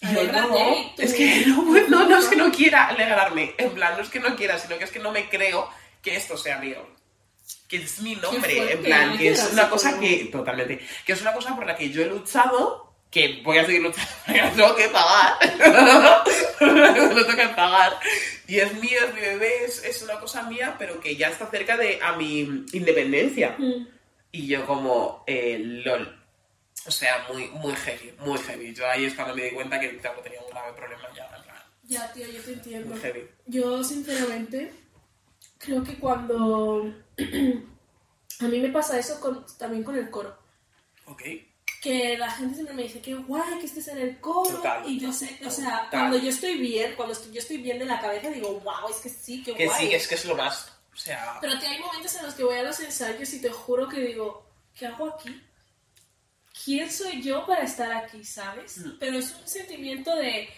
[0.00, 0.56] Y yo, no,
[0.96, 4.20] es que no, no, no es que no quiera alegrarme, en plan, no es que
[4.20, 5.68] no quiera, sino que es que no me creo
[6.02, 6.98] que esto sea mío
[7.66, 11.32] que es mi nombre, en plan, que es una cosa que, totalmente, que es una
[11.32, 14.88] cosa por la que yo he luchado, que voy a seguir luchando, lo tengo que
[14.88, 15.38] pagar,
[16.60, 17.98] lo tengo que pagar,
[18.46, 21.46] y es mío, es mi bebé, es, es una cosa mía, pero que ya está
[21.50, 22.40] cerca de a mi
[22.72, 23.86] independencia, Mm.
[24.32, 26.22] y yo como, eh, lol,
[26.86, 29.96] o sea, muy, muy heavy, muy heavy, yo ahí es cuando me di cuenta que
[29.98, 31.28] claro, tenía un grave problema ya,
[31.84, 32.90] Ya, tío, yo te entiendo.
[32.90, 33.26] muy heavy.
[33.46, 34.70] Yo, sinceramente,
[35.56, 36.92] creo que cuando...
[38.40, 40.36] a mí me pasa eso con- también con el coro.
[41.06, 41.22] Ok,
[41.80, 44.50] Que la gente siempre me dice que guay que estés en el coro.
[44.56, 44.88] Total.
[44.88, 45.88] Y yo sé, o sea, Total.
[45.90, 48.96] cuando yo estoy bien, cuando estoy- yo estoy bien de la cabeza, digo, wow, es
[48.96, 49.86] que sí, que, que guay.
[49.88, 52.42] sí, es que es lo más, o sea, Pero que hay momentos en los que
[52.42, 55.40] voy a los ensayos y te juro que digo, ¿qué hago aquí?
[56.64, 58.78] ¿Quién soy yo para estar aquí, sabes?
[58.78, 58.98] Mm.
[58.98, 60.48] Pero es un sentimiento de...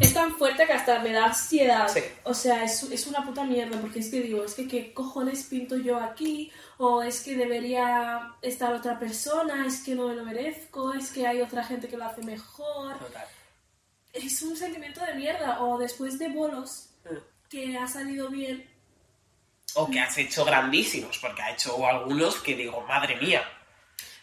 [0.00, 1.86] Es tan fuerte que hasta me da ansiedad.
[1.88, 2.00] Sí.
[2.24, 5.44] O sea, es, es una puta mierda, porque es que digo, es que qué cojones
[5.44, 10.24] pinto yo aquí, o es que debería estar otra persona, es que no me lo
[10.24, 12.98] merezco, es que hay otra gente que lo hace mejor.
[12.98, 13.26] total.
[14.12, 15.60] Es un sentimiento de mierda.
[15.62, 17.48] O después de bolos, Mm.
[17.48, 18.68] que ha salido bien,
[19.74, 23.42] o que has hecho grandísimos, porque ha hecho algunos que digo, madre mía.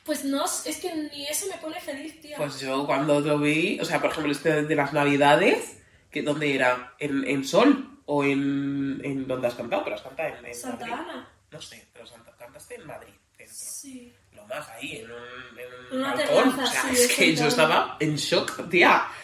[0.07, 2.37] Pues no, es que ni eso me pone feliz, tía.
[2.37, 5.77] Pues yo cuando lo vi, o sea, por ejemplo, este de las navidades,
[6.09, 6.93] que ¿dónde era?
[6.97, 7.99] ¿En, en Sol?
[8.05, 9.83] ¿O en, en dónde has cantado?
[9.83, 11.09] Pero has cantado en, en Santa Madrid.
[11.11, 11.29] Ana.
[11.51, 13.13] No sé, pero Santa- cantaste en Madrid.
[13.37, 13.53] dentro.
[13.55, 14.13] Sí.
[14.33, 16.59] Lo más ahí, en un, en un En una balcón.
[16.63, 19.03] o sea, sí, es que yo estaba en shock, tía.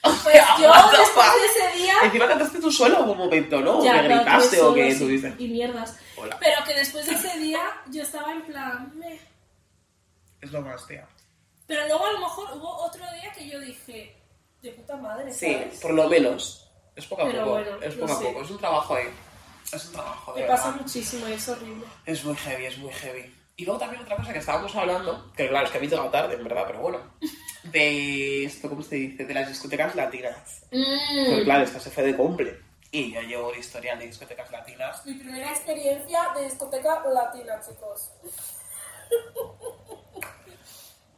[0.00, 1.94] O Pues sea, yo, después de ese día...
[2.04, 3.82] Encima cantaste tú solo en un momento, ¿no?
[3.84, 5.34] Ya, o que gritaste tuve o que tuviste.
[5.40, 5.98] Y mierdas.
[6.16, 6.36] Hola.
[6.38, 8.92] Pero que después de ese día yo estaba en plan...
[8.96, 9.18] meh.
[10.48, 11.06] Es lo más, tía.
[11.66, 14.14] Pero luego a lo mejor hubo otro día que yo dije...
[14.62, 15.78] De puta madre, Sí, ¿sabes?
[15.80, 16.68] por lo menos.
[16.96, 17.50] Es poco a Pero poco.
[17.50, 18.24] bueno, es no poco a sé.
[18.24, 18.42] poco.
[18.42, 19.08] Es un trabajo ahí.
[19.72, 20.64] Es un trabajo de Me verdad.
[20.64, 21.86] pasa muchísimo y es horrible.
[22.06, 23.34] Es muy heavy, es muy heavy.
[23.56, 26.08] Y luego también otra cosa que estábamos hablando, que claro, es que a mí llegado
[26.10, 26.98] tarde, en verdad, pero bueno.
[27.64, 29.24] De esto, ¿cómo se dice?
[29.26, 30.62] De las discotecas latinas.
[30.70, 32.58] Pues claro, esta se fue de cumple.
[32.90, 35.04] Y yo llevo el historial de discotecas latinas.
[35.04, 38.10] Mi primera experiencia de discoteca latina, chicos.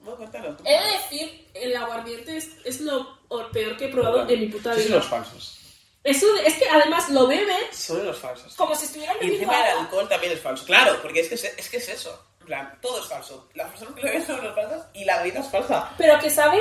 [0.02, 0.56] No, cuéntanos.
[0.56, 0.62] tú.
[0.66, 3.18] He de decir, el aguardiente es, es lo
[3.52, 4.96] peor que he probado en mi puta Sí, son vida.
[4.98, 5.56] los falsos.
[6.02, 8.54] Eso de- es que además lo beben Son los falsos.
[8.54, 9.82] como si estuvieran Y bebiendo encima el agua.
[9.84, 10.64] alcohol también es falso.
[10.64, 12.24] Claro, porque es que es, es que es eso.
[12.40, 13.48] En plan, todo es falso.
[13.54, 15.92] Las personas que lo ven son los falsas y la bebida es falsa.
[15.98, 16.58] Pero que sabe,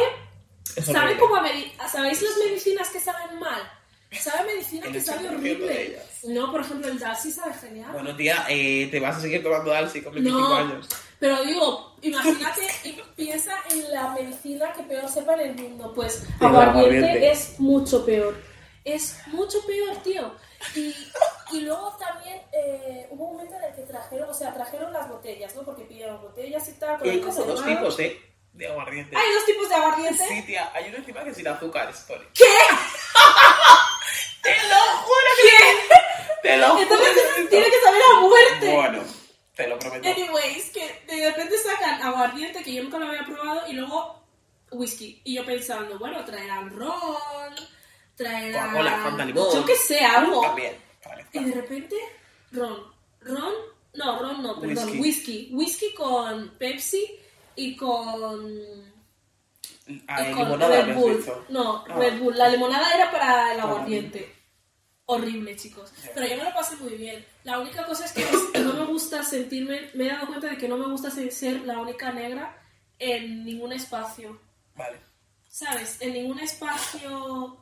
[0.75, 1.43] Es sabe como a
[1.89, 3.71] ¿Sabéis las medicinas que saben mal?
[4.11, 6.01] Sabe medicina El que sabe 80% de horrible.
[6.23, 7.91] No, por ejemplo, el Darcy sabe genial.
[7.93, 10.89] Bueno, tía, eh, te vas a seguir tomando Alsi con 25 no, años.
[11.19, 15.91] Pero digo, imagínate y piensa en la medicina que peor sepa en el mundo.
[15.93, 18.41] Pues aguardiente, es mucho peor.
[18.85, 20.33] Es mucho peor, tío.
[20.75, 20.95] Y,
[21.51, 25.09] y luego también eh, hubo un momento en el que trajeron, o sea, trajeron las
[25.09, 25.63] botellas, ¿no?
[25.63, 26.97] Porque pidieron botellas y tal.
[26.97, 28.21] con Y hay como dos tipos, ¿eh?
[28.53, 29.15] De aguardiente.
[29.15, 30.27] Hay dos tipos de aguardiente.
[30.27, 32.25] Sí, tía, hay uno encima que es sin azúcar, story.
[32.33, 32.45] ¿Qué?
[34.41, 38.75] ¡Te lo juro que Te lo juro Entonces tiene que saber a muerte.
[38.75, 39.03] Bueno,
[39.63, 40.07] te lo prometo.
[40.09, 44.23] Anyways, que de repente sacan aguardiente que yo nunca lo había probado y luego
[44.71, 45.21] whisky.
[45.25, 47.53] Y yo pensando, bueno, traerán ron,
[48.15, 48.67] traerán.
[48.69, 49.47] Coca-Cola, Fanta, limón.
[49.53, 50.41] Yo qué sé, algo.
[50.41, 50.75] También,
[51.33, 51.95] Y de repente,
[52.51, 52.83] ron.
[53.21, 53.53] Ron,
[53.95, 54.99] no, ron no, perdón, Whisky.
[55.01, 55.49] whisky.
[55.53, 57.05] Whisky con Pepsi
[57.57, 58.49] y con.
[60.07, 61.25] Ah, y con limonada Red Bull.
[61.49, 61.95] No, Ah.
[61.97, 62.37] Red Bull.
[62.37, 64.35] La limonada era para el aguardiente.
[65.11, 65.91] Horrible, chicos.
[66.13, 67.25] Pero yo me lo pasé muy bien.
[67.43, 68.23] La única cosa es que
[68.59, 69.89] no me gusta sentirme.
[69.95, 72.55] Me he dado cuenta de que no me gusta se- ser la única negra
[72.99, 74.39] en ningún espacio.
[74.75, 74.97] Vale.
[75.47, 75.97] ¿Sabes?
[75.99, 77.57] En ningún espacio.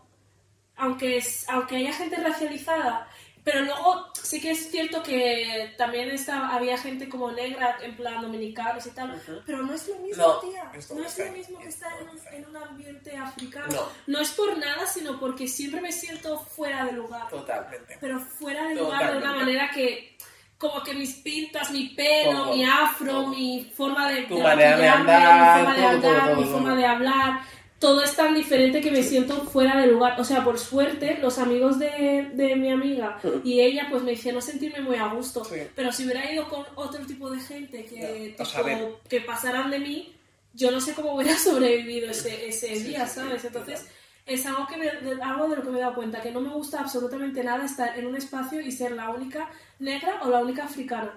[0.76, 3.10] Aunque, es, aunque haya gente racializada.
[3.48, 8.22] Pero luego sí que es cierto que también está, había gente como negra, en plan
[8.22, 9.22] dominicanos y tal.
[9.46, 10.70] Pero no es lo mismo, No, tía.
[10.94, 13.68] No es lo mismo que estar en en un ambiente africano.
[13.72, 13.88] No.
[14.06, 17.30] No es por nada, sino porque siempre me siento fuera de lugar.
[17.30, 17.98] Totalmente.
[18.02, 20.18] Pero fuera de lugar de una manera que.
[20.58, 23.28] Como que mis pintas, mi pelo, Todo, mi afro, todo.
[23.28, 26.76] mi forma de, Tu de manera de andar, mi forma de andar, todo, mi forma
[26.76, 27.42] de hablar,
[27.80, 30.20] todo es tan diferente que me siento fuera de lugar.
[30.20, 34.42] O sea, por suerte, los amigos de, de mi amiga y ella pues me hicieron
[34.42, 35.44] sentirme muy a gusto.
[35.46, 35.58] Sí.
[35.76, 40.16] Pero si hubiera ido con otro tipo de gente que, tipo, que pasaran de mí,
[40.54, 43.46] yo no sé cómo hubiera sobrevivido ese, ese Sí, día, sí, ¿sabes?
[43.46, 43.86] Entonces,
[44.26, 44.90] es algo, que me-
[45.24, 47.98] algo de lo que me he dado cuenta, que no me gusta absolutamente nada estar
[47.98, 51.14] en un espacio y ser la única negra o la única africana.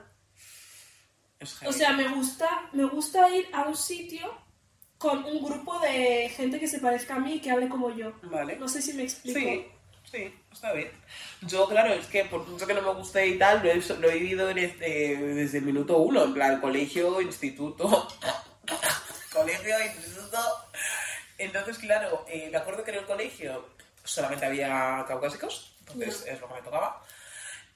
[1.67, 4.31] O sea, me gusta, me gusta ir a un sitio
[5.01, 8.13] con un grupo de gente que se parezca a mí y que hable como yo.
[8.25, 8.57] Vale.
[8.57, 9.41] No sé si me explico.
[9.41, 9.67] Sí,
[10.13, 10.91] sí, está bien.
[11.41, 14.11] Yo, claro, es que por mucho que no me guste y tal, lo he, lo
[14.11, 18.09] he vivido en este- desde el minuto uno, en plan colegio, instituto,
[19.33, 20.39] colegio, instituto.
[21.39, 23.71] Entonces, claro, eh, me acuerdo que en el colegio
[24.05, 27.03] solamente había caucásicos, entonces es lo que me tocaba.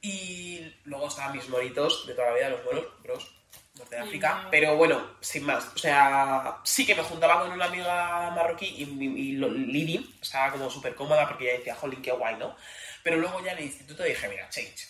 [0.03, 3.35] Y luego estaban mis moritos de toda la vida, los moros, bros,
[3.79, 4.49] los de África.
[4.51, 5.65] Pero bueno, sin más.
[5.75, 10.15] O sea, sí que me juntaba con una amiga marroquí y, y, y lo- Lili
[10.23, 12.57] estaba como súper cómoda porque ella decía, jolín, qué guay, ¿no?
[13.03, 14.89] Pero luego ya en el instituto dije, mira, change.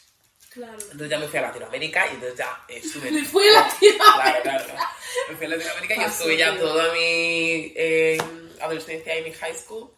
[0.50, 0.74] Claro.
[0.74, 3.10] Entonces ya me fui a Latinoamérica y entonces ya estuve...
[3.10, 4.14] Me fui a Latinoamérica.
[4.14, 4.80] Claro, claro, claro.
[5.30, 8.18] Me fui a Latinoamérica y estuve ya toda mi eh,
[8.60, 9.90] adolescencia y mi high school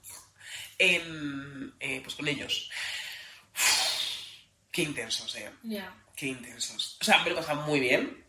[0.78, 2.70] en, eh, pues con ellos.
[4.72, 5.50] Qué intensos, eh.
[5.64, 5.94] Ya.
[6.14, 6.98] Qué intensos.
[7.00, 8.24] O sea, me lo he pasado muy bien.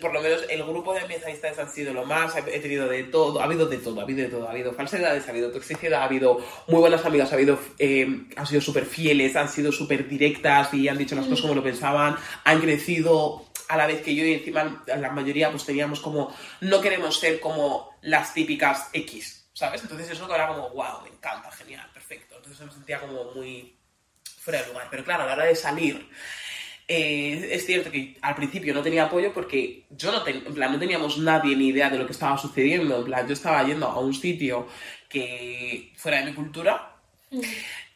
[0.00, 2.36] Por lo menos el grupo de amistades han sido lo más.
[2.36, 3.40] He tenido de todo.
[3.40, 3.98] Ha habido de todo.
[3.98, 4.46] Ha habido de todo.
[4.46, 7.58] Ha habido falsedades, ha habido toxicidad, ha habido muy buenas amigas, ha habido.
[7.80, 11.56] eh, han sido súper fieles, han sido súper directas y han dicho las cosas como
[11.56, 12.16] lo pensaban.
[12.44, 16.32] Han crecido a la vez que yo y encima la mayoría pues teníamos como.
[16.60, 19.82] No queremos ser como las típicas X, ¿sabes?
[19.82, 22.36] Entonces eso era como, wow, me encanta, genial, perfecto.
[22.36, 23.76] Entonces me sentía como muy
[24.38, 24.86] fuera de lugar.
[24.92, 26.08] Pero claro, a la hora de salir
[26.88, 30.72] eh, es cierto que al principio no tenía apoyo porque yo no, ten- en plan,
[30.72, 32.98] no teníamos nadie ni idea de lo que estaba sucediendo.
[32.98, 34.66] En plan, yo estaba yendo a un sitio
[35.08, 36.96] que fuera de mi cultura,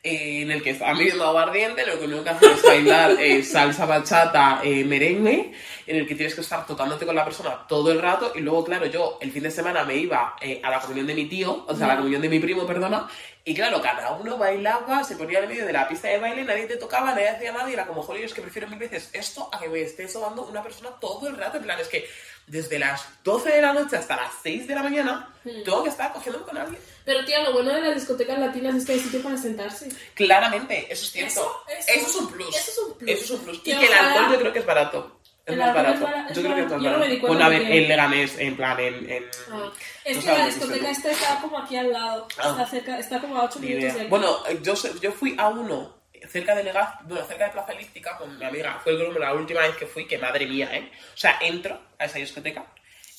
[0.02, 3.86] eh, en el que estaba midiendo aguardiente, lo que que haces es bailar eh, salsa,
[3.86, 5.52] bachata, merengue,
[5.86, 8.32] en el que tienes que estar tocándote con la persona todo el rato.
[8.36, 11.26] Y luego, claro, yo el fin de semana me iba a la comunión de mi
[11.26, 11.98] tío, o sea, a la Ya.
[11.98, 13.08] comunión de mi primo, perdona,
[13.48, 16.66] y claro, cada uno bailaba, se ponía en medio de la pista de baile, nadie
[16.66, 19.48] te tocaba, nadie hacía nada, y era como, joder, es que prefiero mil veces esto
[19.52, 21.56] a que me esté sobando una persona todo el rato.
[21.58, 22.06] En plan, es que
[22.48, 25.62] desde las 12 de la noche hasta las 6 de la mañana, Mm.
[25.62, 26.82] tengo que estar cogiéndome con alguien.
[27.04, 29.88] Pero tía, lo bueno de las discotecas latinas es que hay sitio para sentarse.
[30.14, 31.30] Claramente, eso es cierto.
[31.30, 32.56] Eso- Eso, eso- es un plus.
[32.56, 33.10] eso es un plus.
[33.10, 33.56] Eso es un plus.
[33.58, 35.15] Y Que que el alcohol yo creo que es barato.
[35.46, 36.08] Es más barato.
[36.28, 37.20] es yo creo que es más Yo no me barato.
[37.20, 39.10] cuenta Bueno, a ver, en Leganés, en plan, en...
[39.10, 39.24] en...
[39.52, 39.70] Ah,
[40.04, 42.28] Es no que la que discoteca es esta está como aquí al lado.
[42.38, 42.48] Ah.
[42.50, 44.10] Está, cerca, está como a 8 Ni minutos de aquí.
[44.10, 45.96] Bueno, yo, sé- yo fui a uno
[46.28, 48.80] cerca de Legaz, bueno, cerca de Plaza Elíptica con mi amiga.
[48.82, 50.90] Fue como la última vez que fui, que madre mía, ¿eh?
[51.14, 52.66] O sea, entro a esa discoteca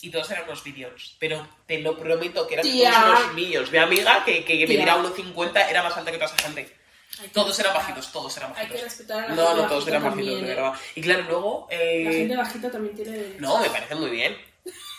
[0.02, 1.16] y todos eran unos vídeos.
[1.20, 3.72] Pero te lo prometo que eran unos niños.
[3.72, 4.80] Mi amiga, que, que me Tía.
[4.80, 6.76] dirá 1,50, era más alta que toda esa gente.
[7.20, 8.78] Hay Todos eran bajitos, todos eran Hay bajitos.
[8.78, 10.56] que respetar a la No, gente no, todos eran también, bajitos, de ¿eh?
[10.56, 10.74] verdad.
[10.96, 11.68] Y claro, luego...
[11.72, 13.36] eh, La gente bajita también tiene...
[13.40, 14.38] No, me parece muy bien.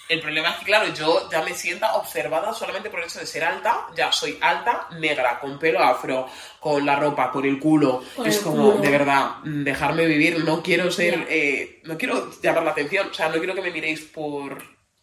[0.08, 3.26] El problema es que, claro, yo ya me sienta observada solamente por el hecho de
[3.26, 3.88] ser alta.
[3.94, 6.26] Ya soy alta, negra, con pelo afro,
[6.60, 8.02] con la ropa, con el culo.
[8.16, 8.78] Con es el como, culo.
[8.82, 10.42] de verdad, dejarme vivir.
[10.44, 11.26] No quiero ser.
[11.28, 13.08] Eh, no quiero llamar la atención.
[13.10, 14.62] O sea, no quiero que me miréis por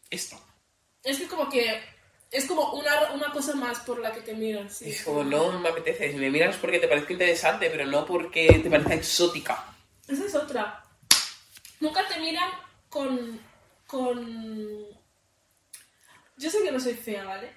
[0.09, 0.37] esto.
[1.03, 1.83] Es que como que...
[2.31, 4.89] Es como una, una cosa más por la que te miran, sí.
[4.89, 6.11] Es como, no me apetece.
[6.11, 9.75] Si me miras porque te parezca interesante, pero no porque te parezca exótica.
[10.07, 10.83] Esa es otra.
[11.79, 12.49] Nunca te miran
[12.89, 13.39] con.
[13.87, 14.85] con.
[16.37, 17.55] Yo sé que no soy fea, ¿vale?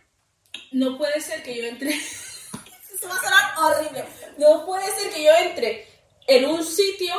[0.72, 1.90] No puede ser que yo entre.
[2.94, 4.04] Esto va a sonar horrible.
[4.38, 5.86] No puede ser que yo entre
[6.26, 7.14] en un sitio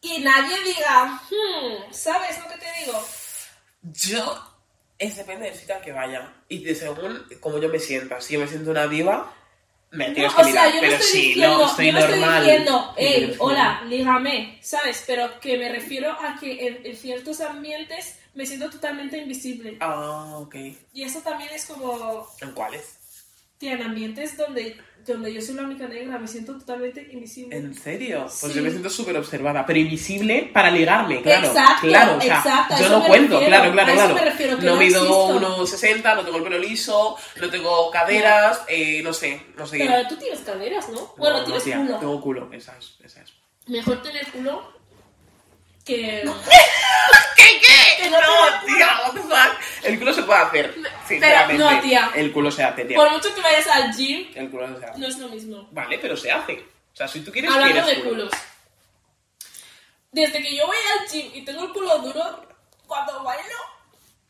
[0.00, 3.04] y nadie diga, hmm, ¿sabes lo que te digo?
[3.82, 4.47] Yo.
[4.98, 6.32] Es depende del sitio al que vaya.
[6.48, 8.20] Y de según cómo yo me sienta.
[8.20, 9.32] Si yo me siento una diva,
[9.92, 10.68] me No, tienes o que sea, mirar.
[10.74, 12.44] yo no pero estoy si diciendo, no, estoy yo no estoy normal.
[12.44, 15.04] diciendo, y hey, hola, lígame, ¿sabes?
[15.06, 19.76] Pero que me refiero a que en, en ciertos ambientes me siento totalmente invisible.
[19.80, 20.54] Ah, ok.
[20.92, 22.97] Y eso también es como, ¿En cuáles?
[23.58, 27.56] Tía, en ambientes donde, donde yo soy la única negra, me siento totalmente invisible.
[27.56, 28.22] ¿En serio?
[28.40, 28.58] Pues Sí.
[28.58, 31.48] yo me siento súper observada, pero invisible para ligarme, claro.
[31.48, 34.14] Exacto, claro, o sea, exacto, yo no cuento, refiero, claro, claro, claro.
[34.14, 35.40] me refiero, que no no mido existo.
[35.40, 39.86] 1,60, no tengo el pelo liso, no tengo caderas, eh, no sé, no sé qué.
[39.86, 41.14] Pero tú tienes caderas, ¿no?
[41.18, 41.98] bueno, No, tienes tía, culo.
[41.98, 43.32] Tengo culo, esa es, esa es.
[43.66, 44.77] Mejor tener culo
[45.88, 46.22] que...
[47.36, 48.02] ¿Qué, qué?
[48.02, 49.84] Que no No, tía, what the fuck.
[49.84, 50.74] El culo se puede hacer,
[51.06, 51.64] sinceramente.
[51.64, 52.10] no, tía.
[52.14, 52.96] El culo se hace, tía.
[52.96, 54.98] Por mucho que vayas al gym, El culo se hace.
[54.98, 55.68] no es lo mismo.
[55.72, 56.52] Vale, pero se hace.
[56.92, 58.30] O sea, si tú quieres, Hablando de culos.
[60.12, 62.46] Desde que yo voy al gym y tengo el culo duro,
[62.86, 63.54] cuando bailo,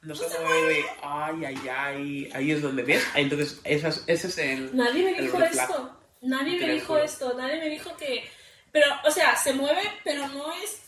[0.03, 0.85] No se mueve.
[1.03, 2.31] Ay, ay, ay.
[2.35, 3.05] Ahí es donde ves.
[3.15, 4.77] Ahí, Entonces, esa es- ese es el.
[4.77, 5.97] nadie me dijo esto.
[6.21, 7.35] Nadie me dijo esto.
[7.35, 8.29] Nadie me dijo que...
[8.73, 10.83] Pero, o sea, se mueve, pero no es...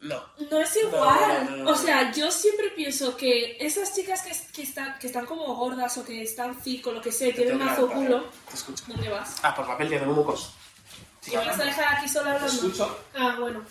[0.00, 0.22] No.
[0.50, 1.44] No es igual.
[1.44, 1.70] no, no, no.
[1.72, 5.96] O sea, yo siempre pienso que esas chicas que, que, están, que están como gordas
[5.98, 8.24] o que están thick o lo que sea, tienen levantar, culo.
[8.48, 8.84] Te escucho.
[8.86, 9.36] ¿dónde vas?
[9.42, 10.54] Ah, por tengo mocos.
[11.20, 12.54] Sí, ¿Me vas a dejar aquí sola Te hablando?
[12.54, 12.98] escucho.
[13.14, 13.62] Ah, bueno.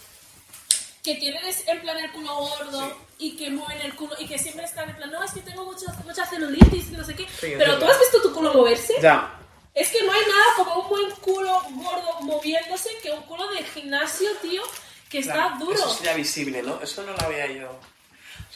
[1.03, 4.65] Que tienen en plan el culo gordo y que mueven el culo y que siempre
[4.65, 7.25] están en plan, no, es que tengo mucho, mucha celulitis y no sé qué.
[7.41, 8.93] Pero ¿tú has visto tu culo moverse?
[9.01, 9.35] Ya.
[9.73, 13.63] Es que no hay nada como un buen culo gordo moviéndose que un culo de
[13.63, 14.61] gimnasio, tío,
[15.09, 15.73] que está Claro, duro.
[15.73, 16.79] Eso sería visible, ¿no?
[16.81, 17.79] Eso no lo había yo.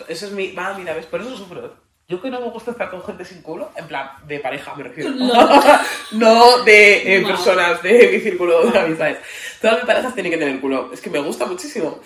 [0.07, 0.51] Eso- es mi.
[0.51, 1.05] Va, mira, ¿ves?
[1.05, 1.81] Por eso sufro.
[2.07, 4.83] Yo que no me gusta estar con gente sin culo, en plan, de pareja me
[4.83, 5.11] refiero.
[5.11, 5.49] No.
[6.11, 7.29] no de eh, No.
[7.29, 9.17] personas de mi círculo de amistades.
[9.61, 10.91] Todas mis parejas tienen que tener culo.
[10.93, 12.01] Es que me gusta muchísimo.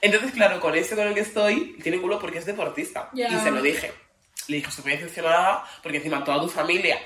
[0.00, 3.10] Entonces, claro, con este con el que estoy, tiene culo porque es deportista.
[3.12, 3.28] Ya.
[3.28, 3.92] Y se lo dije.
[4.48, 6.98] Le dije, estoy muy decepcionada porque encima toda tu familia,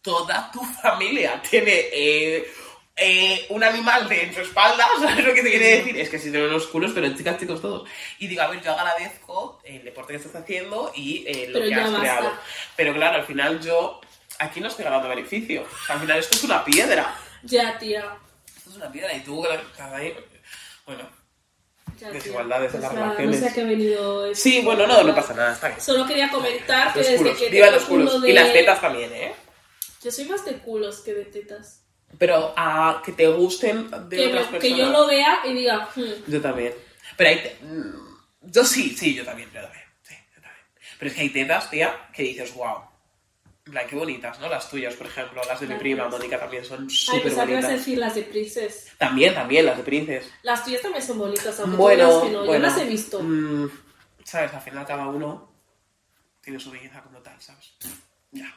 [0.00, 2.52] toda tu familia tiene eh,
[2.96, 5.96] eh, un animal de en su espalda, ¿sabes lo que te quiere decir?
[5.98, 7.88] Es que sí tienen unos culos, pero chicas, chicos, todos.
[8.18, 11.68] Y digo, a ver, yo agradezco el deporte que estás haciendo y eh, lo Pero
[11.68, 12.00] que has basta.
[12.00, 12.32] creado.
[12.76, 14.00] Pero claro, al final yo
[14.38, 15.62] aquí no estoy ganando beneficio.
[15.62, 17.16] O sea, al final esto es una piedra.
[17.42, 18.04] Ya, tía.
[18.56, 19.44] Esto es una piedra y tú,
[19.76, 20.14] cada ahí,
[20.86, 21.08] bueno.
[22.12, 23.40] Desigualdades en Pues las nada, relaciones.
[23.40, 24.42] No sé a qué ha venido esto.
[24.42, 25.80] Sí, bueno, no, no pasa nada, está bien.
[25.80, 28.12] Solo quería comentar que Los desde culos, que viva los culos.
[28.14, 29.34] culo Y las tetas también, ¿eh?
[30.02, 31.81] Yo soy más de culos que de tetas.
[32.18, 34.60] Pero a que te gusten de Que, otras personas.
[34.62, 36.74] que yo lo vea y diga, hmm, Yo también.
[37.16, 37.36] Pero hay...
[37.36, 37.92] te- mm,
[38.42, 39.84] Yo sí, sí, yo también, yo también.
[40.02, 40.64] Sí, yo también.
[40.98, 42.78] Pero es que hay tetas, tía, que dices, wow.
[43.88, 44.48] Qué bonitas, ¿no?
[44.48, 47.68] Las tuyas, por ejemplo, las de mi prima, Mónica, también son Ay, súper bonitas.
[47.70, 48.90] decir las de Princess.
[48.98, 50.28] También, también, las de Princes.
[50.42, 52.38] Las tuyas también son bonitas, aunque Bueno, tú digas que no.
[52.44, 52.52] bueno.
[52.54, 53.22] Yo las he visto.
[53.22, 53.70] mm,
[54.24, 54.52] ¿Sabes?
[54.52, 55.52] Al final cada uno
[56.40, 57.72] tiene su belleza como tal, ¿sabes?
[58.32, 58.52] Ya.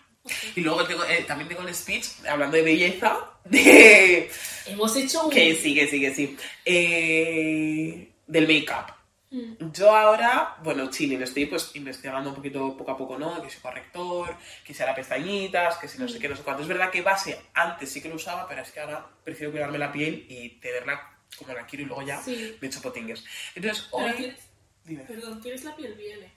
[0.55, 4.29] Y luego tengo, eh, también tengo el speech, hablando de belleza, de...
[4.65, 5.31] Hemos hecho un...
[5.31, 6.37] Que sí, que sí, que sí.
[6.65, 8.93] Eh, del make-up.
[9.31, 9.71] Mm.
[9.71, 13.41] Yo ahora, bueno, chilling, estoy pues investigando un poquito poco a poco, ¿no?
[13.41, 16.61] Que si corrector, que si hará pestañitas, que si no sé qué, no sé cuánto.
[16.63, 19.77] Es verdad que base antes sí que lo usaba, pero es que ahora prefiero cuidarme
[19.77, 22.55] la piel y tenerla como la quiero y luego ya Sí.
[22.61, 23.23] me echo potingues.
[23.55, 24.11] Entonces, hoy...
[24.13, 24.39] tienes-
[24.85, 25.03] Dime.
[25.03, 26.31] Perdón, tienes la piel bien, eh.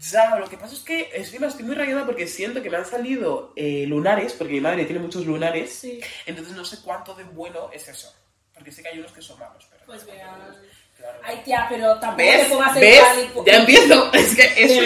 [0.00, 2.86] Ya, lo que pasa es que encima estoy muy rayada porque siento que me han
[2.86, 6.00] salido eh, lunares, porque mi madre tiene muchos lunares, Sí.
[6.26, 8.12] entonces no sé cuánto de bueno es eso.
[8.52, 9.84] Porque sé que hay unos que son malos, pero...
[9.86, 10.30] Pues vean.
[10.96, 11.18] Claro.
[11.22, 12.42] Ay, tía, pero tampoco ¿Ves?
[12.48, 13.02] te pongas ¿Ves?
[13.44, 14.10] Ya empiezo.
[14.14, 14.80] Es que eso.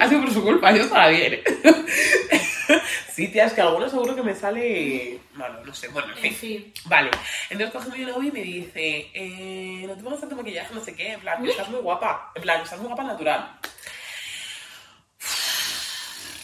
[0.00, 0.70] Ha sido por su culpa.
[0.70, 1.40] Yo estaba bien.
[3.14, 5.64] sí, tía, es que algunos seguro que me sale malo.
[5.64, 5.88] No sé.
[5.88, 6.26] Bueno, en fin.
[6.26, 6.72] En fin.
[6.84, 7.10] Vale.
[7.48, 10.94] Entonces coge mi novio y me dice: eh, No te pongas tanto maquillaje, no sé
[10.94, 11.12] qué.
[11.12, 12.32] En plan, que estás muy guapa.
[12.34, 13.58] En plan, estás muy guapa natural.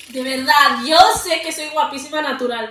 [0.09, 2.71] De verdad, yo sé que soy guapísima natural.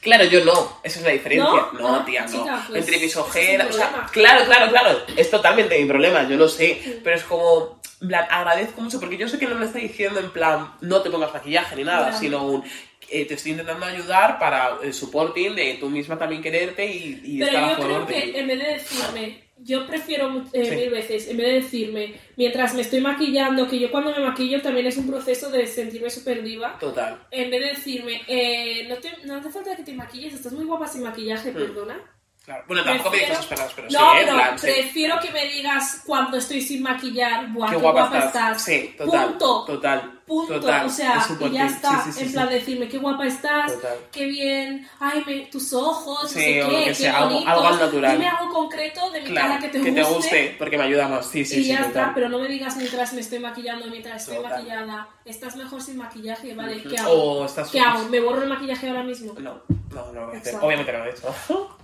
[0.00, 0.80] Claro, yo no.
[0.82, 1.44] Esa es la diferencia.
[1.48, 1.72] ¿No?
[1.72, 2.30] No, Ah, tía, no.
[2.30, 3.68] chica, pues, Entre mis es ojeras.
[3.70, 4.98] O sea, claro, claro, claro.
[5.16, 7.00] Es totalmente mi problema, yo lo sé.
[7.04, 7.80] Pero es como.
[8.00, 11.10] Plan, agradezco mucho porque yo sé que no me está diciendo en plan, no te
[11.10, 12.64] pongas maquillaje ni nada, sino un.
[13.08, 17.38] eh, te estoy intentando ayudar para el supporting de tú misma también quererte y, y
[17.38, 18.32] Pero estar a yo favor creo de.
[18.32, 20.74] que en vez de decirme, yo prefiero eh, Sí.
[20.76, 24.60] mil veces, en vez de decirme, mientras me estoy maquillando, que yo cuando me maquillo
[24.60, 27.18] también es un proceso de sentirme súper diva, Total.
[27.30, 30.64] en vez de decirme, eh, no, te, no hace falta que te maquilles, estás muy
[30.64, 32.00] guapa sin maquillaje, perdona.
[32.44, 32.64] Claro.
[32.66, 34.66] Bueno, tampoco me Prefiero- dices pero no, sí, en pero plan, sí.
[34.66, 38.62] prefiero que me digas cuando estoy sin maquillar, buah, Qué qué, guapa, estás.
[38.64, 39.28] Sí, total.
[39.28, 39.64] Punto.
[39.64, 40.18] Total.
[40.26, 40.86] Punto, total.
[40.86, 43.96] o sea, y ya está, Sí, sí, sí, en plan decirme qué guapa estás, Total.
[44.10, 47.30] qué bien, ay, me- tus ojos, Sí, no sé o qué, que qué sea, algo-
[47.34, 48.12] bonitos, algo al natural.
[48.12, 51.26] dime algo concreto de mi Claro, cara que te guste, porque me ayuda más.
[51.26, 51.68] Sí, sí, y sí.
[51.70, 51.90] ya total.
[51.90, 54.50] está, pero no me digas mientras me estoy maquillando, mientras estoy Total.
[54.52, 56.82] maquillada, estás mejor sin maquillaje, vale.
[56.82, 57.12] ¿qué hago?
[57.12, 58.08] O estás- ¿Qué hago?
[58.08, 59.32] ¿Me borro el maquillaje ahora mismo?
[59.38, 60.32] No, no, no.
[60.60, 61.78] Obviamente no lo he hecho.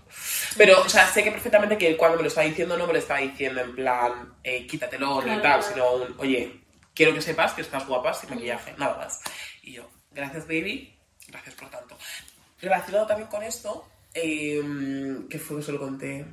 [0.57, 2.99] Pero, o sea, sé que perfectamente que cuando me lo estaba diciendo no me lo
[2.99, 6.61] estaba diciendo en plan, eh, quítatelo Claro, ni tal, sino un, oye,
[6.95, 9.21] quiero que sepas que estás guapa sin maquillaje, nada más.
[9.63, 11.97] Y yo, gracias baby, gracias por tanto.
[12.61, 14.63] Relacionado también con esto, eh,
[15.31, 16.27] que fue que se lo conté,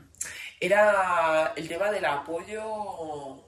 [0.60, 3.44] era el tema del apoyo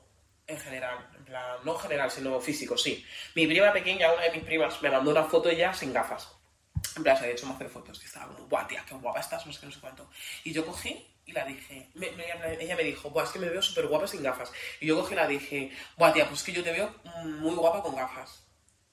[0.46, 3.04] en general, en plan, no en general, sino físico, sí.
[3.36, 6.37] Mi prima pequeña, una de mis primas, me mandó una foto ella sin gafas.
[6.98, 8.02] En plan, se había hecho más hacer fotos.
[8.02, 10.10] Y estaba como, guau, tía, qué guapa estás, no sé qué, no sé cuánto.
[10.44, 12.26] Y yo cogí y la dije, me- me-
[12.62, 14.52] ella, me dijo, es que me veo súper guapa sin gafas.
[14.82, 17.56] Y yo cogí y la dije, buah, tía, pues es que yo te veo muy
[17.56, 18.44] guapa con gafas.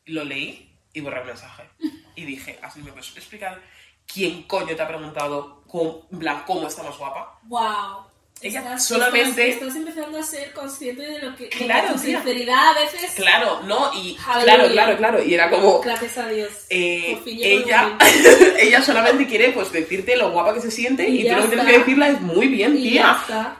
[0.06, 1.68] Lo leí y borré el mensaje.
[2.16, 3.60] Y dije, así me puedes explicar
[4.06, 7.38] quién coño te ha preguntado, cómo, en plan, cómo está más guapa.
[7.44, 8.06] Wow.
[8.40, 11.44] Ella solamente- Estás, estás empezando a ser consciente de lo que...
[11.44, 12.18] de Claro, tu tía.
[12.18, 13.10] sinceridad a veces...
[13.16, 13.90] Claro, ¿no?
[13.94, 15.22] Y claro, claro, claro.
[15.22, 16.50] Y era como, Gracias a Dios.
[16.68, 17.96] Eh, Por fin ella,
[18.58, 21.42] ella solamente quiere pues decirte lo guapa que se siente Y y, tú ya lo
[21.42, 23.18] que tienes que decirla es muy bien, Y ya tía.
[23.22, 23.56] está.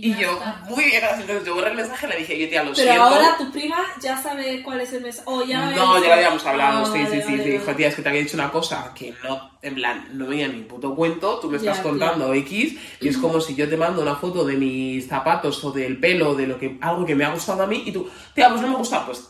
[0.00, 0.62] Y yo, está.
[0.68, 3.02] muy bien, entonces yo borré el mensaje y le dije, yo tía, lo Pero siento.
[3.02, 5.24] ahora tu prima ya sabe cuál es el mensaje.
[5.26, 7.38] O ya No, ya lo habíamos hablado, Ah, sí, vale, sí, sí, vale, sí.
[7.38, 7.50] vale.
[7.58, 10.48] Dijo, tía, es que te había dicho una cosa que no, en plan, no veía
[10.48, 14.02] ni puto cuento, tú me estás contando X, y es como si yo te mando
[14.02, 17.30] una foto de mis zapatos o del pelo, de lo que, algo que me ha
[17.32, 19.28] gustado a mí, y tú, tía, pues no me gusta, pues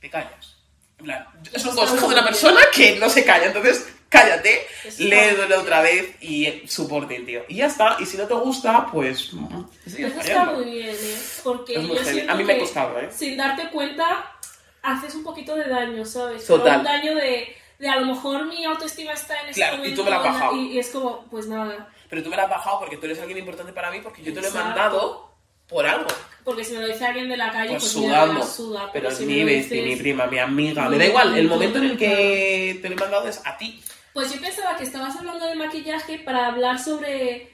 [0.00, 0.56] te callas.
[0.98, 5.02] En plan, es un consejo de una persona que no se calla, entonces cállate, Está
[5.02, 7.42] léelo otra vez y soporte, tío.
[7.48, 9.32] Y ya está, y si no te gusta, pues...
[9.32, 10.52] mm, sigue Eso está fallando.
[10.60, 11.18] muy bien, ¿eh?
[11.42, 12.14] Porque Es muy yo heavy.
[12.14, 13.08] siento A mí me ha costado, ¿eh?
[13.10, 14.36] sin darte cuenta
[14.82, 16.46] haces un poquito de daño, ¿sabes?
[16.46, 16.64] Total.
[16.66, 19.78] Pero un daño de, de a lo mejor mi autoestima está en ese Claro, y
[19.78, 20.56] momento tú me la has bajado.
[20.56, 21.88] y, y es como, pues nada.
[22.08, 24.34] Pero tú me la has bajado porque tú eres alguien importante para mí, porque yo
[24.34, 25.30] te lo he mandado
[25.68, 26.08] por algo.
[26.42, 28.42] Porque si me lo dice alguien de la calle, Pues pues, mira, sudando.
[28.46, 28.90] suda.
[28.92, 30.88] pero es si mi bestia, mi prima, mi amiga.
[30.88, 33.80] Me da igual, el momento en el que te lo he mandado es a ti.
[34.14, 37.50] Pues yo pensaba que estabas hablando de maquillaje para hablar sobre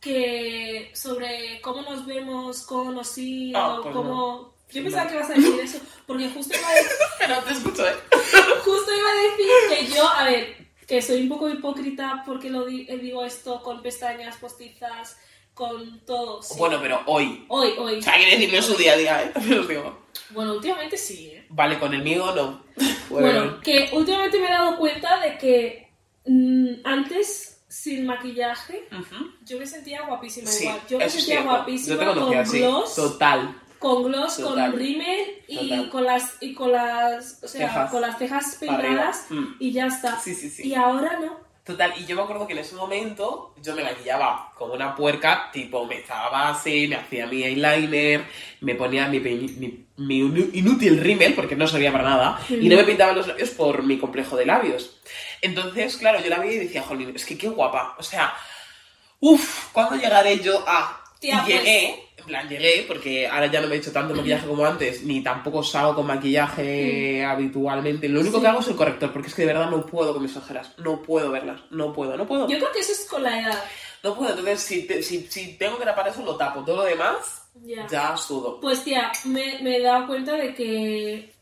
[0.00, 4.54] que sobre cómo nos vemos conocidos, Ah, pues cómo...
[4.72, 4.84] Yo No.
[4.84, 7.92] pensaba que ibas a decir eso, porque justo iba a decir, Pero te escucho, ¿eh?
[8.64, 9.46] justo iba a decir
[9.88, 10.56] que yo, a ver,
[10.86, 15.18] que soy un poco hipócrita porque lo di- eh, digo esto con pestañas postizas,
[15.54, 16.40] con todo.
[16.42, 16.54] sí.
[16.56, 17.44] Bueno, pero hoy.
[17.48, 17.98] Hoy, hoy.
[17.98, 19.32] O sea, quiere decir, no es su día a día, ¿eh?
[19.58, 19.98] Os digo.
[20.30, 21.46] Bueno, últimamente sí, ¿eh?
[21.50, 22.62] Vale, con el mío no.
[23.10, 25.89] Bueno, que últimamente me he dado cuenta de que
[26.84, 28.88] antes, sin maquillaje,
[29.44, 30.80] yo me sentía guapísima Sí, igual.
[30.88, 31.50] Yo me sentía cierto.
[31.50, 32.94] guapísima Yo te conocía con gloss.
[32.94, 33.54] Total.
[33.78, 34.70] con gloss, Total.
[34.72, 35.90] con rímel y Total.
[35.90, 37.90] con las y con las, o sea, Cejas.
[37.90, 39.44] con las cejas peinadas Mm.
[39.58, 40.18] y ya está.
[40.20, 40.68] Sí, sí, sí.
[40.68, 41.48] Y ahora no.
[41.64, 45.50] Total, y yo me acuerdo que en ese momento yo me maquillaba como una puerca,
[45.52, 48.24] tipo me echaba base, me hacía mi eyeliner,
[48.60, 52.84] me ponía mi, mi- mi inútil rímel, porque no servía para nada, y no me
[52.84, 55.00] pintaba los labios por mi complejo de labios.
[55.42, 57.96] Entonces, claro, yo la veía y decía, jolín, es que qué guapa.
[57.98, 58.34] O sea,
[59.20, 60.96] uff, ¿cuándo llegaré yo a...?
[61.20, 64.46] Tía, y llegué, en plan, llegué, porque ahora ya no me he hecho tanto maquillaje
[64.46, 68.08] como antes, ni tampoco salgo con maquillaje habitualmente.
[68.08, 68.42] Lo único Sí.
[68.42, 70.72] que hago es el corrector, porque es que de verdad no puedo con mis ojeras.
[70.78, 71.60] No puedo verlas.
[71.70, 72.48] No puedo, no puedo.
[72.48, 73.64] Yo creo que eso es con la edad.
[74.02, 74.30] No puedo.
[74.30, 76.64] Entonces, si, te- si, si tengo que tapar eso, lo tapo.
[76.64, 77.86] Todo lo demás, Ya.
[77.86, 78.58] ya sudo.
[78.58, 81.34] Pues tía, me, me he dado cuenta de que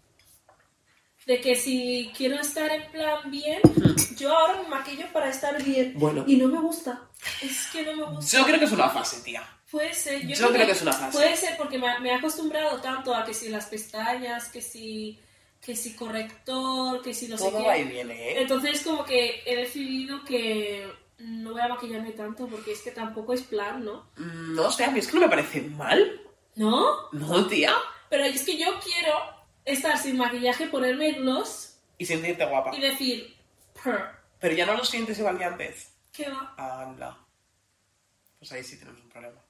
[1.28, 3.60] de que si quiero estar en plan bien,
[4.16, 5.92] yo ahora me maquillo para estar bien.
[5.96, 6.24] Bueno.
[6.26, 7.02] Y no me gusta.
[7.42, 8.38] Es que no me gusta.
[8.38, 9.46] Yo creo que es una fase, tía.
[9.70, 10.26] Puede ser.
[10.26, 11.12] Yo, Yo creo que es una fase.
[11.18, 15.20] Puede ser porque me, me he acostumbrado tanto a que si las pestañas, que si
[15.60, 17.66] que si corrector, que si no sé Todo qué.
[17.66, 18.40] va y viene, ¿eh?
[18.42, 23.34] Entonces como que he decidido que no voy a maquillarme tanto porque es que tampoco
[23.34, 24.08] es plan, ¿no?
[24.16, 26.22] Mm, No sé, a mí es que no me parece mal.
[26.54, 27.10] ¿No?
[27.12, 27.74] No, tía.
[28.08, 29.12] Pero es que yo quiero
[29.72, 32.74] estar sin maquillaje, ponerme gloss Y sentirte guapa.
[32.76, 33.36] y decir,
[33.82, 34.00] "Purr,
[34.40, 35.88] Pero ya no lo sientes igual que antes.
[36.12, 36.54] ¿qué va?
[36.56, 37.16] Anda.
[38.38, 39.40] Pues ahí sí tenemos un problema.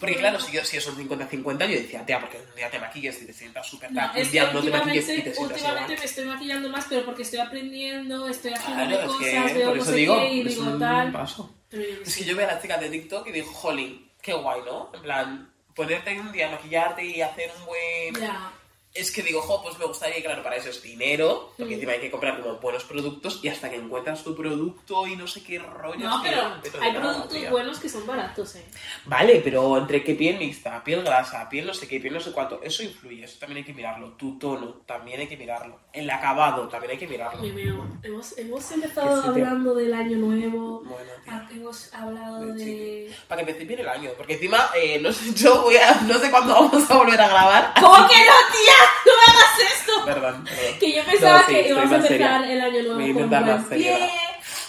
[0.00, 2.78] Porque claro, si yo, si es un 50-50, yo decía, tía, porque un día te
[2.78, 5.34] maquilles y te sientas súper No, tal, es un día no te maquilles y te
[5.34, 5.98] sientas últimamente igual.
[5.98, 9.20] me estoy maquillando más, pero porque estoy aprendiendo, estoy haciendo Claro, es cosas,
[9.52, 11.12] que veo por no eso sé digo, qué y es digo tal.
[11.12, 11.54] paso.
[11.68, 14.10] Pero yo qué Es que yo veo a las chicas de TikTok y digo, jolín,
[14.22, 14.90] qué guay, ¿no?
[14.94, 18.14] En plan, ponerte un día, maquillarte y hacer un buen...
[18.14, 18.52] Ya.
[18.96, 21.74] Es que digo, jo, pues me gustaría, claro, para eso es dinero, porque Mm.
[21.74, 25.26] encima hay que comprar como buenos productos y hasta que encuentras tu producto y no
[25.26, 26.08] sé qué rollo.
[26.08, 26.42] No, pero
[26.82, 28.64] hay nada, productos buenos que son baratos, ¿eh?
[29.04, 32.32] Vale, pero entre qué piel mixta, piel grasa, piel no sé qué, piel no sé
[32.32, 34.12] cuánto, eso influye, eso también hay que mirarlo.
[34.12, 35.78] Tu tono, también hay que mirarlo.
[35.92, 37.42] El acabado, también hay que mirarlo.
[37.54, 37.86] Veo.
[38.02, 41.12] Hemos, hemos empezado hablando del año nuevo, Bueno,
[41.50, 43.12] hemos hablado de...
[43.28, 46.18] Para que empiece bien el año, porque encima, eh, no sé, yo voy a, no
[46.18, 47.72] sé cuándo vamos a volver a grabar.
[47.80, 48.74] ¿Cómo que no, tía?
[49.06, 50.04] ¡No me hagas esto!
[50.04, 50.78] Perdón, perdón.
[50.78, 52.52] Que yo pensaba No, sí, que íbamos a empezar seria.
[52.52, 54.10] el año nuevo con intentar buen pie,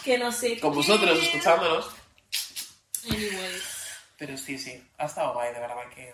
[0.03, 0.75] que no sé Con qué.
[0.77, 1.89] vosotros escuchándonos.
[3.09, 3.63] Anyways,
[4.17, 6.13] Pero sí, sí, ha estado guay, de verdad que...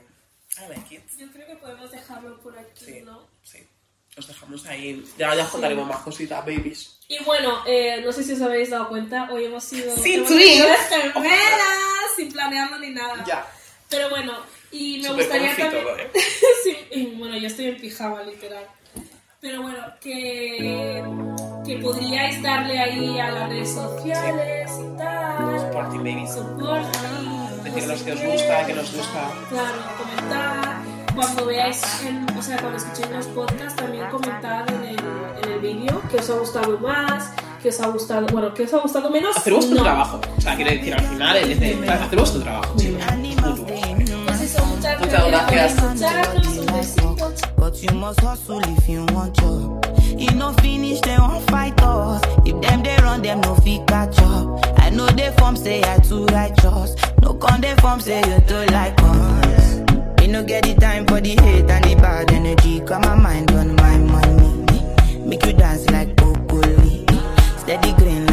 [0.57, 1.01] I like it.
[1.17, 3.27] yo creo que podemos dejarlo por aquí, Sí, ¿no?
[3.43, 3.67] sí.
[4.15, 5.03] Os dejamos ahí.
[5.17, 6.99] Ya, ya contaremos más cositas, babies.
[7.07, 9.95] Y bueno, eh, no sé si os habéis dado cuenta, hoy hemos sido...
[9.97, 10.67] Sin hemos sido
[12.15, 13.23] sin planearlo ni nada.
[13.25, 13.43] Ya.
[13.93, 14.33] Pero bueno,
[14.71, 15.83] y me Súper gustaría comfy también...
[15.83, 16.11] todo, ¿eh?
[16.63, 18.65] Sí, y bueno, yo estoy en pijama, literal.
[19.39, 21.03] Pero bueno, que,
[21.65, 25.55] que podríais darle ahí a las redes sociales y tal.
[25.57, 26.33] Sporting babies.
[26.33, 27.63] Supporting.
[27.63, 29.31] Decirnos no que os sé gusta, que nos gusta.
[29.49, 30.81] Claro, comentar.
[31.13, 34.99] Cuando veáis, en, o sea, cuando escuchéis los podcasts, también comentad en el,
[35.43, 37.31] en el vídeo que os ha gustado más,
[37.61, 39.37] que os ha gustado, bueno, que os ha gustado menos.
[39.37, 39.83] Hacer vuestro no.
[39.83, 40.19] trabajo.
[40.37, 43.01] O sea, quiero decir, al final, es de, hacer vuestro trabajo, chicos.
[47.55, 49.85] But you must hustle if you want job.
[50.17, 52.23] You no finish, they won't fight us.
[52.45, 54.79] If them they run, them no fit catch up.
[54.79, 56.95] I know they form say I too righteous.
[57.21, 59.75] No con they form say you too like us.
[60.19, 62.79] Me no get the time for the hate and the bad energy.
[62.79, 65.19] Got my mind on my money.
[65.19, 67.05] Make you dance like broccoli.
[67.59, 68.25] Steady green